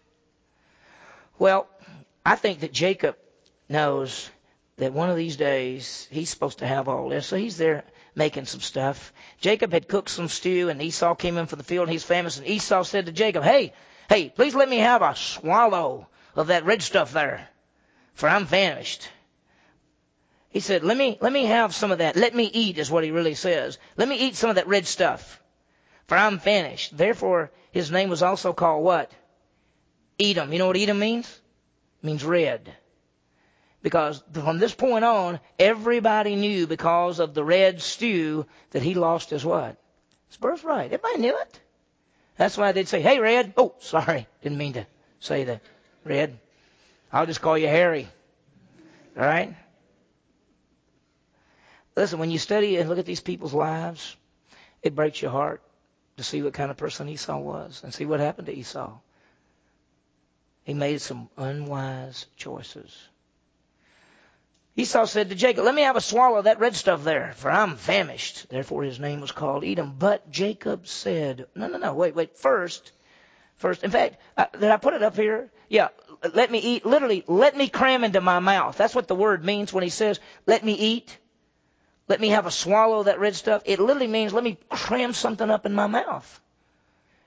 [1.38, 1.66] Well,
[2.26, 3.16] I think that Jacob
[3.70, 4.28] knows
[4.76, 7.26] that one of these days he's supposed to have all this.
[7.26, 9.14] So he's there making some stuff.
[9.40, 12.36] Jacob had cooked some stew, and Esau came in from the field, and he's famous.
[12.36, 13.72] And Esau said to Jacob, Hey,
[14.10, 17.48] hey, please let me have a swallow of that red stuff there,
[18.12, 19.08] for I'm famished.
[20.50, 22.16] He said, let me, let me have some of that.
[22.16, 23.78] Let me eat is what he really says.
[23.96, 25.42] Let me eat some of that red stuff.
[26.06, 26.96] For I'm famished.
[26.96, 29.11] Therefore, his name was also called what?
[30.18, 30.52] Edom.
[30.52, 31.26] You know what Edom means?
[32.02, 32.72] It means red.
[33.82, 39.30] Because from this point on, everybody knew because of the red stew that he lost
[39.30, 39.76] his what?
[40.28, 40.92] His birthright.
[40.92, 41.61] Everybody knew it.
[42.37, 43.54] That's why they'd say, hey, Red.
[43.56, 44.26] Oh, sorry.
[44.42, 44.87] Didn't mean to
[45.20, 45.62] say that.
[46.04, 46.38] Red.
[47.12, 48.09] I'll just call you Harry.
[49.16, 49.54] All right?
[51.96, 54.16] Listen, when you study and look at these people's lives,
[54.82, 55.62] it breaks your heart
[56.18, 58.92] to see what kind of person Esau was and see what happened to Esau.
[60.64, 63.09] He made some unwise choices.
[64.78, 67.50] Esau said to Jacob, Let me have a swallow of that red stuff there, for
[67.50, 68.50] I'm famished.
[68.50, 69.94] Therefore his name was called Edom.
[69.98, 72.37] But Jacob said, No, no, no, wait, wait.
[72.37, 72.92] First,
[73.56, 75.50] first, in fact, uh, did I put it up here?
[75.70, 75.88] Yeah,
[76.35, 76.85] let me eat.
[76.85, 78.76] Literally, let me cram into my mouth.
[78.76, 81.16] That's what the word means when he says, Let me eat.
[82.08, 83.62] Let me have a swallow of that red stuff.
[83.64, 86.40] It literally means let me cram something up in my mouth.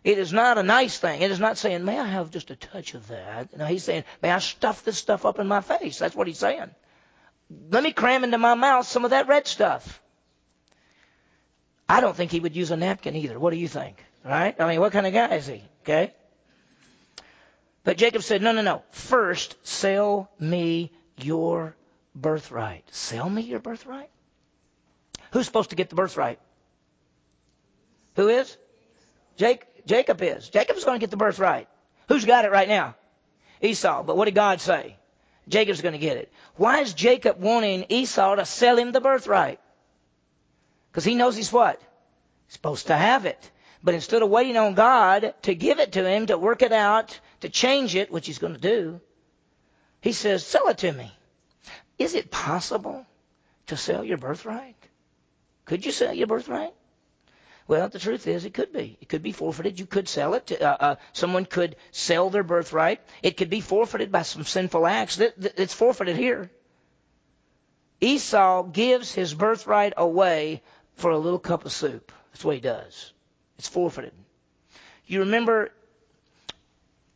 [0.03, 1.21] It is not a nice thing.
[1.21, 3.55] It is not saying, may I have just a touch of that?
[3.57, 5.99] No, he's saying, may I stuff this stuff up in my face?
[5.99, 6.69] That's what he's saying.
[7.71, 10.01] Let me cram into my mouth some of that red stuff.
[11.89, 13.37] I don't think he would use a napkin either.
[13.39, 14.03] What do you think?
[14.23, 14.55] Right?
[14.59, 15.63] I mean, what kind of guy is he?
[15.83, 16.13] Okay?
[17.83, 18.83] But Jacob said, no, no, no.
[18.91, 21.75] First, sell me your
[22.15, 22.83] birthright.
[22.91, 24.09] Sell me your birthright?
[25.31, 26.39] Who's supposed to get the birthright?
[28.15, 28.57] Who is?
[29.37, 30.49] Jake, Jacob is.
[30.49, 31.67] Jacob's going to get the birthright.
[32.07, 32.95] Who's got it right now?
[33.61, 34.03] Esau.
[34.03, 34.97] But what did God say?
[35.47, 36.31] Jacob's going to get it.
[36.55, 39.59] Why is Jacob wanting Esau to sell him the birthright?
[40.91, 41.79] Because he knows he's what?
[42.47, 43.51] He's supposed to have it.
[43.83, 47.19] But instead of waiting on God to give it to him, to work it out,
[47.41, 48.99] to change it, which he's going to do,
[50.01, 51.11] he says, sell it to me.
[51.97, 53.05] Is it possible
[53.67, 54.75] to sell your birthright?
[55.69, 56.73] Could you sell your birthright?
[57.67, 58.97] Well, the truth is, it could be.
[59.01, 59.79] It could be forfeited.
[59.79, 60.51] You could sell it.
[60.59, 63.01] Uh, uh, someone could sell their birthright.
[63.21, 65.19] It could be forfeited by some sinful acts.
[65.19, 66.49] It's forfeited here.
[68.01, 70.63] Esau gives his birthright away
[70.95, 72.11] for a little cup of soup.
[72.31, 73.13] That's what he does.
[73.59, 74.13] It's forfeited.
[75.05, 75.69] You remember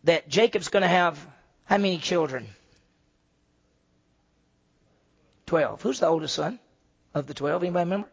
[0.04, 1.18] that Jacob's going to have
[1.66, 2.46] how many children?
[5.48, 5.82] Twelve.
[5.82, 6.60] Who's the oldest son
[7.16, 7.64] of the twelve?
[7.64, 8.13] Anybody remember?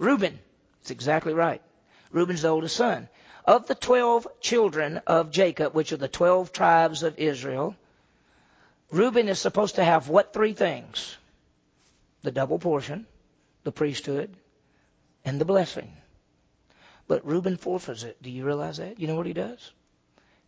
[0.00, 0.38] Reuben.
[0.80, 1.62] It's exactly right.
[2.10, 3.08] Reuben's the oldest son.
[3.44, 7.76] Of the 12 children of Jacob, which are the 12 tribes of Israel,
[8.90, 11.16] Reuben is supposed to have what three things?
[12.22, 13.06] The double portion,
[13.62, 14.34] the priesthood,
[15.24, 15.92] and the blessing.
[17.06, 18.22] But Reuben forfeits it.
[18.22, 18.98] Do you realize that?
[18.98, 19.70] You know what he does?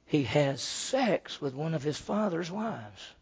[0.07, 3.13] He has sex with one of his father's wives.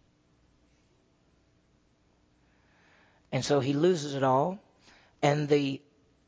[3.33, 4.61] And so he loses it all.
[5.23, 5.81] And the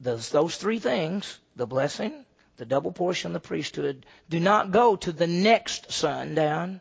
[0.02, 2.24] those, those three things, the blessing,
[2.56, 6.80] the double portion, the priesthood, do not go to the next son down.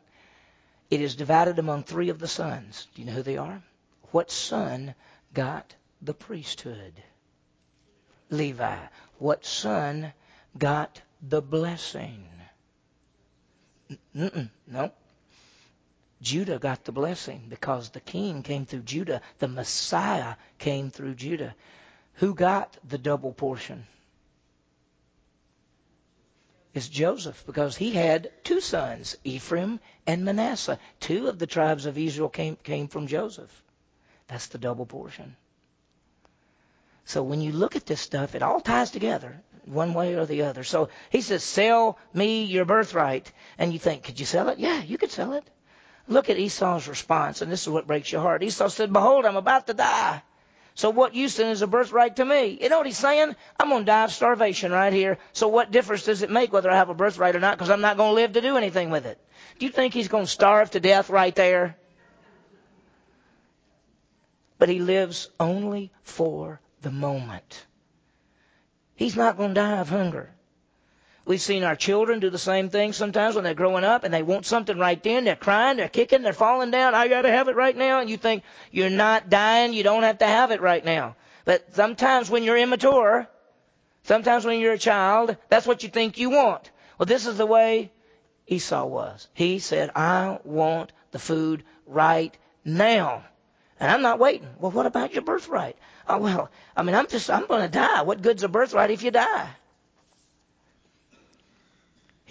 [0.90, 2.88] It is divided among three of the sons.
[2.94, 3.62] Do you know who they are?
[4.12, 4.96] What son
[5.34, 6.94] got the priesthood?
[8.30, 8.78] Levi.
[9.20, 10.14] What son
[10.58, 12.28] got the blessing?
[14.16, 14.92] Mm-mm, no.
[16.22, 19.22] Judah got the blessing because the king came through Judah.
[19.40, 21.56] The Messiah came through Judah.
[22.16, 23.86] Who got the double portion?
[26.74, 30.80] It's Joseph because he had two sons, Ephraim and Manasseh.
[31.00, 33.52] Two of the tribes of Israel came, came from Joseph.
[34.28, 35.36] That's the double portion.
[37.04, 40.44] So when you look at this stuff, it all ties together one way or the
[40.44, 40.64] other.
[40.64, 43.32] So he says, Sell me your birthright.
[43.58, 44.60] And you think, Could you sell it?
[44.60, 45.44] Yeah, you could sell it.
[46.08, 48.44] Look at Esau's response, and this is what breaks your heart.
[48.44, 50.24] Esau said, Behold, I'm about to die.
[50.76, 52.58] So what then is a birthright to me?
[52.62, 53.36] You know what he's saying?
[53.60, 55.18] I'm going to die of starvation right here.
[55.34, 57.58] So what difference does it make whether I have a birthright or not?
[57.58, 59.20] Because I'm not going to live to do anything with it.
[59.60, 61.76] Do you think he's going to starve to death right there?
[64.58, 67.66] But he lives only for the moment.
[68.96, 70.32] He's not going to die of hunger.
[71.24, 74.24] We've seen our children do the same thing sometimes when they're growing up and they
[74.24, 75.24] want something right then.
[75.24, 76.96] They're crying, they're kicking, they're falling down.
[76.96, 78.00] I got to have it right now.
[78.00, 81.16] And you think you're not dying, you don't have to have it right now.
[81.46, 83.28] But sometimes when you're immature,
[84.04, 86.72] sometimes when you're a child, that's what you think you want.
[86.98, 87.92] Well, this is the way
[88.48, 89.28] Esau was.
[89.34, 93.24] He said, I want the food right now.
[93.80, 94.50] And I'm not waiting.
[94.60, 95.78] Well, what about your birthright?
[96.08, 98.02] Oh, well, I mean, I'm just, I'm going to die.
[98.02, 99.50] What good's a birthright if you die?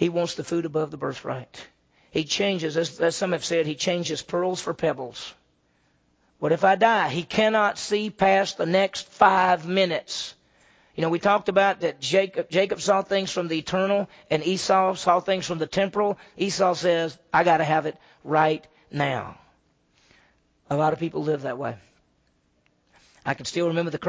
[0.01, 1.63] He wants the food above the birthright.
[2.09, 5.31] He changes, as, as some have said, he changes pearls for pebbles.
[6.39, 7.09] What if I die?
[7.09, 10.33] He cannot see past the next five minutes.
[10.95, 14.95] You know, we talked about that Jacob, Jacob saw things from the eternal and Esau
[14.95, 16.17] saw things from the temporal.
[16.35, 19.37] Esau says, I got to have it right now.
[20.71, 21.75] A lot of people live that way.
[23.23, 23.99] I can still remember the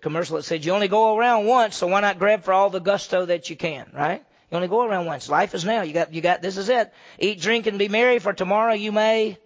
[0.00, 2.78] commercial that said, you only go around once, so why not grab for all the
[2.78, 4.24] gusto that you can, right?
[4.50, 5.28] You only go around once.
[5.28, 5.82] Life is now.
[5.82, 6.92] You got, you got, this is it.
[7.18, 9.38] Eat, drink, and be merry, for tomorrow you may.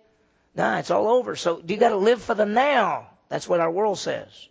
[0.54, 1.36] Nah, it's all over.
[1.36, 3.08] So you got to live for the now.
[3.28, 4.48] That's what our world says.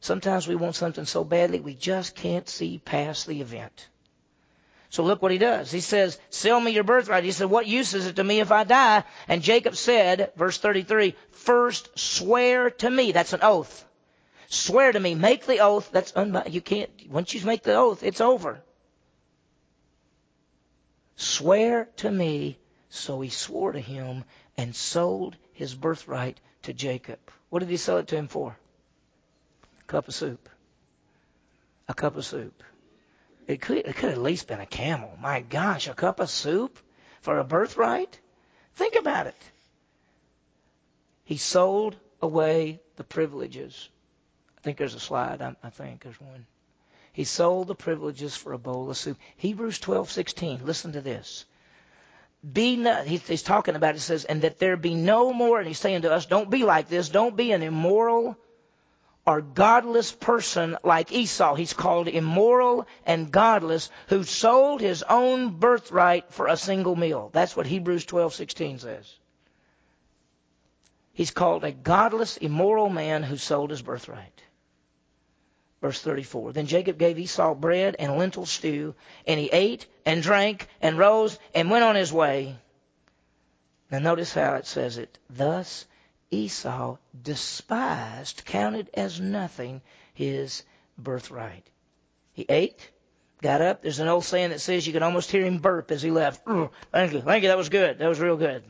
[0.00, 3.88] Sometimes we want something so badly we just can't see past the event.
[4.90, 5.70] So look what he does.
[5.70, 7.24] He says, sell me your birthright.
[7.24, 9.04] He said, what use is it to me if I die?
[9.26, 13.12] And Jacob said, verse 33, first swear to me.
[13.12, 13.86] That's an oath.
[14.48, 15.14] Swear to me.
[15.14, 15.90] Make the oath.
[15.92, 16.52] That's unbound.
[16.52, 18.60] You can't, once you make the oath, it's over.
[21.22, 22.58] Swear to me.
[22.88, 24.24] So he swore to him
[24.56, 27.20] and sold his birthright to Jacob.
[27.48, 28.56] What did he sell it to him for?
[29.80, 30.48] A cup of soup.
[31.88, 32.62] A cup of soup.
[33.46, 35.16] It could, it could at least been a camel.
[35.20, 36.78] My gosh, a cup of soup
[37.20, 38.18] for a birthright?
[38.74, 39.42] Think about it.
[41.24, 43.88] He sold away the privileges.
[44.58, 45.40] I think there's a slide.
[45.40, 46.46] I, I think there's one.
[47.12, 49.18] He sold the privileges for a bowl of soup.
[49.36, 50.64] Hebrews 12:16.
[50.64, 51.44] Listen to this.
[52.50, 55.78] Be not, he's talking about it says, and that there be no more, and he's
[55.78, 58.36] saying to us, don't be like this, don't be an immoral
[59.24, 61.54] or godless person like Esau.
[61.54, 67.30] He's called immoral and godless who sold his own birthright for a single meal.
[67.32, 69.14] That's what Hebrews 12:16 says.
[71.12, 74.42] He's called a godless, immoral man who sold his birthright.
[75.82, 76.52] Verse 34.
[76.52, 78.94] Then Jacob gave Esau bread and lentil stew,
[79.26, 82.56] and he ate and drank and rose and went on his way.
[83.90, 85.18] Now notice how it says it.
[85.28, 85.84] Thus
[86.30, 89.82] Esau despised, counted as nothing,
[90.14, 90.62] his
[90.96, 91.68] birthright.
[92.32, 92.88] He ate,
[93.42, 93.82] got up.
[93.82, 96.46] There's an old saying that says you can almost hear him burp as he left.
[96.92, 97.98] thank you, thank you, that was good.
[97.98, 98.62] That was real good.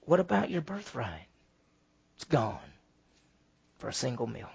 [0.00, 1.28] What about your birthright?
[2.16, 2.58] It's gone
[3.78, 4.50] for a single meal.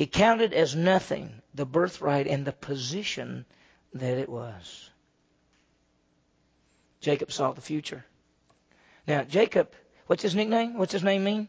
[0.00, 3.44] He counted as nothing the birthright and the position
[3.92, 4.88] that it was.
[7.02, 8.06] Jacob saw the future.
[9.06, 9.70] Now, Jacob,
[10.06, 10.78] what's his nickname?
[10.78, 11.48] What's his name mean?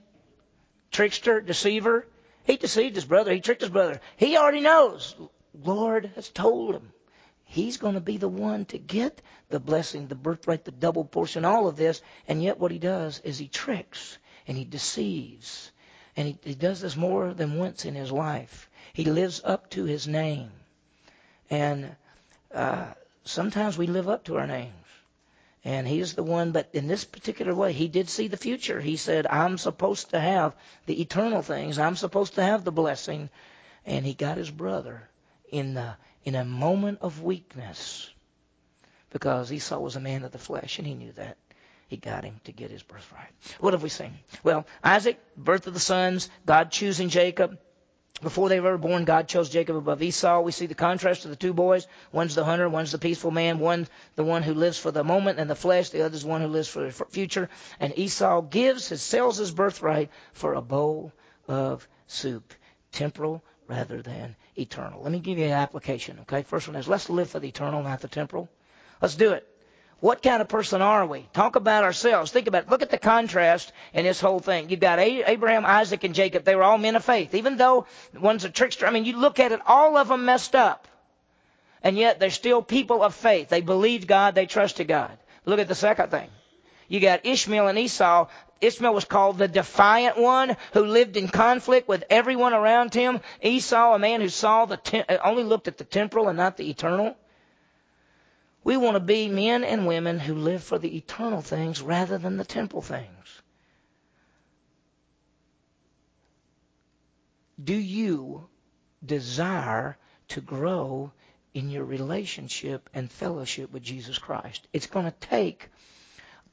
[0.91, 2.05] Trickster, deceiver.
[2.43, 3.31] He deceived his brother.
[3.31, 4.01] He tricked his brother.
[4.17, 5.15] He already knows.
[5.53, 6.91] Lord has told him.
[7.45, 11.45] He's going to be the one to get the blessing, the birthright, the double portion,
[11.45, 12.01] all of this.
[12.27, 15.70] And yet what he does is he tricks and he deceives.
[16.15, 18.69] And he, he does this more than once in his life.
[18.93, 20.51] He lives up to his name.
[21.49, 21.95] And
[22.53, 22.93] uh,
[23.23, 24.73] sometimes we live up to our names.
[25.63, 28.81] And he's the one, but in this particular way, he did see the future.
[28.81, 30.55] He said, I'm supposed to have
[30.87, 31.77] the eternal things.
[31.77, 33.29] I'm supposed to have the blessing.
[33.85, 35.07] And he got his brother
[35.49, 35.95] in, the,
[36.25, 38.09] in a moment of weakness
[39.11, 41.37] because Esau was a man of the flesh, and he knew that.
[41.91, 43.27] He got him to get his birthright.
[43.59, 44.13] What have we seen?
[44.45, 47.59] Well, Isaac, birth of the sons, God choosing Jacob,
[48.21, 50.39] before they were born, God chose Jacob above Esau.
[50.39, 51.87] We see the contrast of the two boys.
[52.13, 55.37] One's the hunter, one's the peaceful man, one the one who lives for the moment
[55.37, 57.49] and the flesh, the other's one who lives for the future.
[57.77, 61.11] And Esau gives his sells his birthright for a bowl
[61.49, 62.53] of soup,
[62.93, 65.01] temporal rather than eternal.
[65.03, 66.43] Let me give you an application, okay?
[66.43, 68.47] First one is let's live for the eternal, not the temporal.
[69.01, 69.45] Let's do it.
[70.01, 71.27] What kind of person are we?
[71.31, 72.31] Talk about ourselves.
[72.31, 72.69] Think about it.
[72.69, 74.71] Look at the contrast in this whole thing.
[74.71, 76.43] You've got Abraham, Isaac, and Jacob.
[76.43, 77.35] They were all men of faith.
[77.35, 77.85] Even though
[78.19, 80.87] one's a trickster, I mean, you look at it, all of them messed up.
[81.83, 83.49] And yet they're still people of faith.
[83.49, 84.33] They believed God.
[84.33, 85.15] They trusted God.
[85.45, 86.29] Look at the second thing.
[86.87, 88.27] You got Ishmael and Esau.
[88.59, 93.19] Ishmael was called the defiant one who lived in conflict with everyone around him.
[93.41, 97.15] Esau, a man who saw the only looked at the temporal and not the eternal.
[98.63, 102.37] We want to be men and women who live for the eternal things rather than
[102.37, 103.41] the temporal things.
[107.63, 108.47] Do you
[109.03, 109.97] desire
[110.29, 111.11] to grow
[111.53, 114.67] in your relationship and fellowship with Jesus Christ?
[114.73, 115.69] It's going to take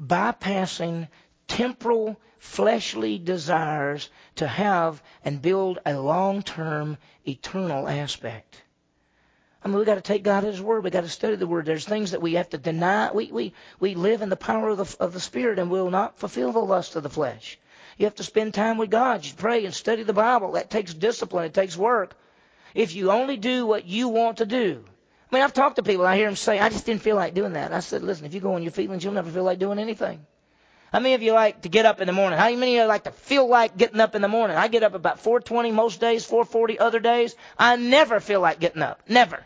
[0.02, 1.08] bypassing
[1.46, 6.96] temporal fleshly desires to have and build a long term
[7.26, 8.62] eternal aspect.
[9.62, 10.84] I mean, we got to take God at His word.
[10.84, 11.66] We got to study the word.
[11.66, 13.10] There's things that we have to deny.
[13.12, 16.18] We we we live in the power of the of the Spirit, and will not
[16.18, 17.58] fulfill the lust of the flesh.
[17.96, 19.24] You have to spend time with God.
[19.24, 20.52] You pray and study the Bible.
[20.52, 21.46] That takes discipline.
[21.46, 22.14] It takes work.
[22.74, 24.84] If you only do what you want to do.
[25.30, 26.06] I mean, I've talked to people.
[26.06, 28.34] I hear them say, "I just didn't feel like doing that." I said, "Listen, if
[28.34, 30.24] you go on your feelings, you'll never feel like doing anything."
[30.92, 32.38] How many of you like to get up in the morning?
[32.38, 34.56] How many of you like to feel like getting up in the morning?
[34.56, 37.36] I get up about 4:20 most days, 4:40 other days.
[37.58, 39.02] I never feel like getting up.
[39.08, 39.44] Never.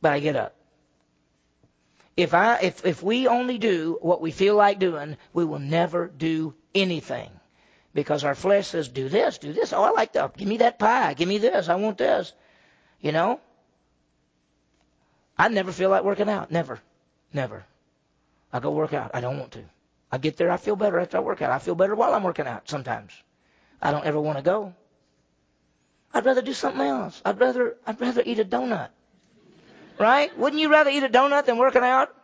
[0.00, 0.54] But I get up.
[2.16, 6.06] If I if if we only do what we feel like doing, we will never
[6.06, 7.30] do anything.
[7.94, 9.72] Because our flesh says, do this, do this.
[9.72, 10.36] Oh, I like that.
[10.36, 11.14] Give me that pie.
[11.14, 11.68] Give me this.
[11.68, 12.32] I want this.
[13.00, 13.40] You know?
[15.38, 16.50] I never feel like working out.
[16.50, 16.80] Never.
[17.32, 17.64] Never.
[18.54, 19.10] I go work out.
[19.12, 19.64] I don't want to.
[20.12, 21.50] I get there, I feel better after I work out.
[21.50, 23.12] I feel better while I'm working out sometimes.
[23.82, 24.72] I don't ever want to go.
[26.14, 27.20] I'd rather do something else.
[27.24, 28.90] I'd rather I'd rather eat a donut.
[29.98, 30.36] Right?
[30.38, 32.14] Wouldn't you rather eat a donut than working out?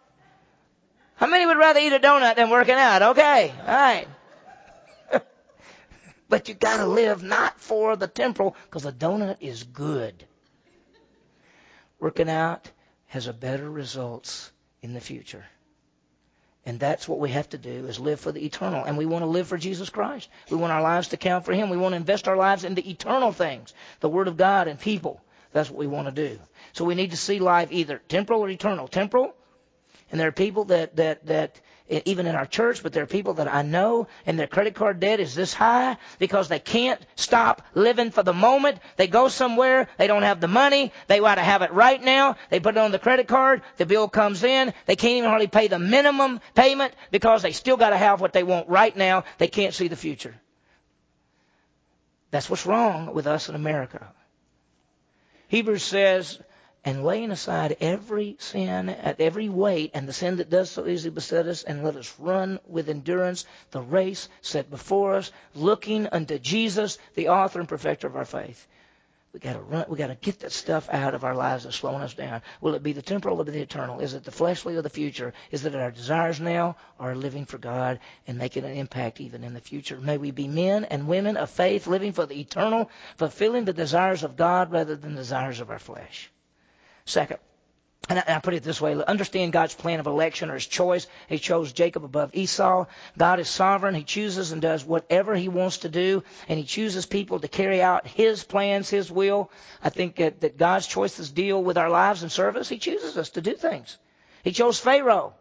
[1.17, 3.03] How many would rather eat a donut than working out?
[3.03, 3.53] Okay.
[3.67, 4.07] All right.
[6.29, 10.25] but you got to live not for the temporal because a donut is good.
[11.99, 12.71] Working out
[13.07, 15.45] has a better results in the future.
[16.71, 18.85] And that's what we have to do is live for the eternal.
[18.85, 20.29] And we want to live for Jesus Christ.
[20.51, 21.69] We want our lives to count for Him.
[21.69, 24.79] We want to invest our lives in the eternal things, the Word of God and
[24.79, 25.21] people.
[25.53, 26.39] That's what we want to do.
[26.73, 28.87] So we need to see life either temporal or eternal.
[28.87, 29.35] Temporal,
[30.13, 31.61] and there are people that, that, that
[31.91, 35.01] even in our church, but there are people that I know and their credit card
[35.01, 38.79] debt is this high because they can't stop living for the moment.
[38.97, 42.37] They go somewhere, they don't have the money, they want to have it right now,
[42.49, 45.49] they put it on the credit card, the bill comes in, they can't even hardly
[45.49, 49.25] pay the minimum payment because they still got to have what they want right now.
[49.39, 50.35] They can't see the future.
[52.31, 54.07] That's what's wrong with us in America.
[55.49, 56.39] Hebrews says
[56.85, 61.47] and laying aside every sin, every weight, and the sin that does so easily beset
[61.47, 66.99] us, and let us run with endurance the race set before us, looking unto Jesus,
[67.15, 68.67] the author and perfecter of our faith.
[69.33, 69.85] We got to run.
[69.89, 72.43] We got to get that stuff out of our lives that's slowing us down.
[72.61, 74.01] Will it be the temporal or the eternal?
[74.01, 75.33] Is it the fleshly or the future?
[75.53, 79.55] Is it our desires now or living for God and making an impact even in
[79.55, 80.01] the future?
[80.01, 84.25] May we be men and women of faith, living for the eternal, fulfilling the desires
[84.25, 86.29] of God rather than the desires of our flesh.
[87.05, 87.39] Second,
[88.09, 91.07] and I, put it this way understand God's plan of election or his choice.
[91.29, 92.87] He chose Jacob above Esau.
[93.17, 93.95] God is sovereign.
[93.95, 97.81] He chooses and does whatever he wants to do, and he chooses people to carry
[97.81, 99.51] out his plans, his will.
[99.83, 102.69] I think that, that God's choices deal with our lives and service.
[102.69, 103.97] He chooses us to do things.
[104.43, 105.35] He chose Pharaoh.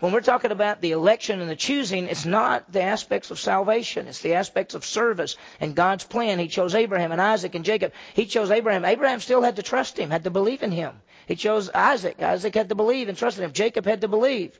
[0.00, 4.06] When we're talking about the election and the choosing, it's not the aspects of salvation.
[4.06, 6.38] It's the aspects of service and God's plan.
[6.38, 7.92] He chose Abraham and Isaac and Jacob.
[8.14, 8.84] He chose Abraham.
[8.84, 10.92] Abraham still had to trust him, had to believe in him.
[11.26, 12.22] He chose Isaac.
[12.22, 13.52] Isaac had to believe and trust in him.
[13.52, 14.58] Jacob had to believe.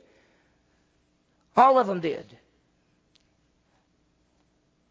[1.55, 2.25] All of them did.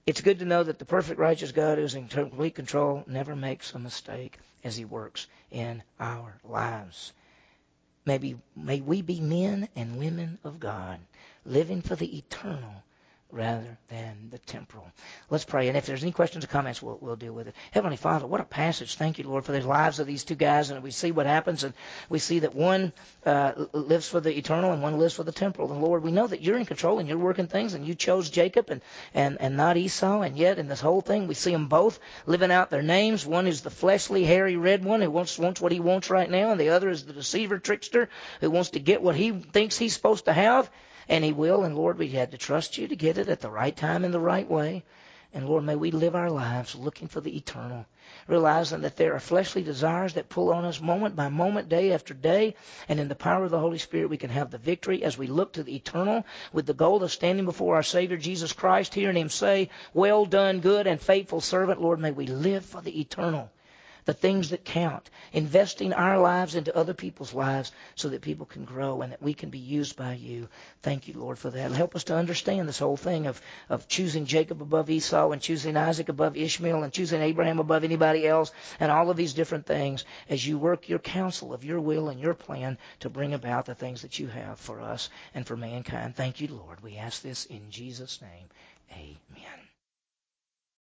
[0.07, 3.75] It's good to know that the perfect righteous God who's in complete control never makes
[3.75, 7.13] a mistake as he works in our lives.
[8.07, 11.01] Maybe, may we be men and women of God,
[11.45, 12.83] living for the eternal
[13.31, 14.91] rather than the temporal.
[15.29, 15.69] Let's pray.
[15.69, 17.55] And if there's any questions or comments, we'll, we'll deal with it.
[17.73, 18.95] Heavenly Father, what a passage.
[18.95, 20.71] Thank you, Lord, for the lives of these two guys.
[20.71, 21.63] And we see what happens.
[21.63, 21.75] And
[22.09, 22.93] we see that one
[23.27, 25.71] uh, lives for the eternal and one lives for the temporal.
[25.73, 27.75] And Lord, we know that you're in control and you're working things.
[27.75, 28.81] And you chose Jacob and,
[29.13, 30.23] and, and not Esau.
[30.23, 33.27] And yet, in this whole thing, we see them both living out their names.
[33.27, 36.51] One is the fleshly, hairy, red one who wants, wants what he wants right now.
[36.51, 38.09] And the other is the deceiver, trickster
[38.41, 40.71] who wants to get what he thinks he's supposed to have.
[41.09, 41.65] And He will.
[41.65, 44.13] And Lord, we had to trust you to get it at the right time in
[44.13, 44.85] the right way.
[45.35, 47.85] And Lord, may we live our lives looking for the eternal,
[48.27, 52.15] realizing that there are fleshly desires that pull on us moment by moment, day after
[52.15, 52.55] day.
[52.89, 55.27] And in the power of the Holy Spirit, we can have the victory as we
[55.27, 59.17] look to the eternal with the goal of standing before our Savior Jesus Christ, hearing
[59.17, 61.83] Him say, Well done, good and faithful servant.
[61.83, 63.51] Lord, may we live for the eternal
[64.09, 68.65] the things that count, investing our lives into other people's lives so that people can
[68.65, 70.49] grow and that we can be used by you.
[70.83, 71.67] Thank you, Lord, for that.
[71.67, 73.39] And help us to understand this whole thing of,
[73.69, 78.27] of choosing Jacob above Esau and choosing Isaac above Ishmael and choosing Abraham above anybody
[78.27, 78.51] else
[78.81, 82.19] and all of these different things as you work your counsel of your will and
[82.19, 86.17] your plan to bring about the things that you have for us and for mankind.
[86.17, 86.83] Thank you, Lord.
[86.83, 88.49] We ask this in Jesus' name.
[88.91, 89.68] Amen.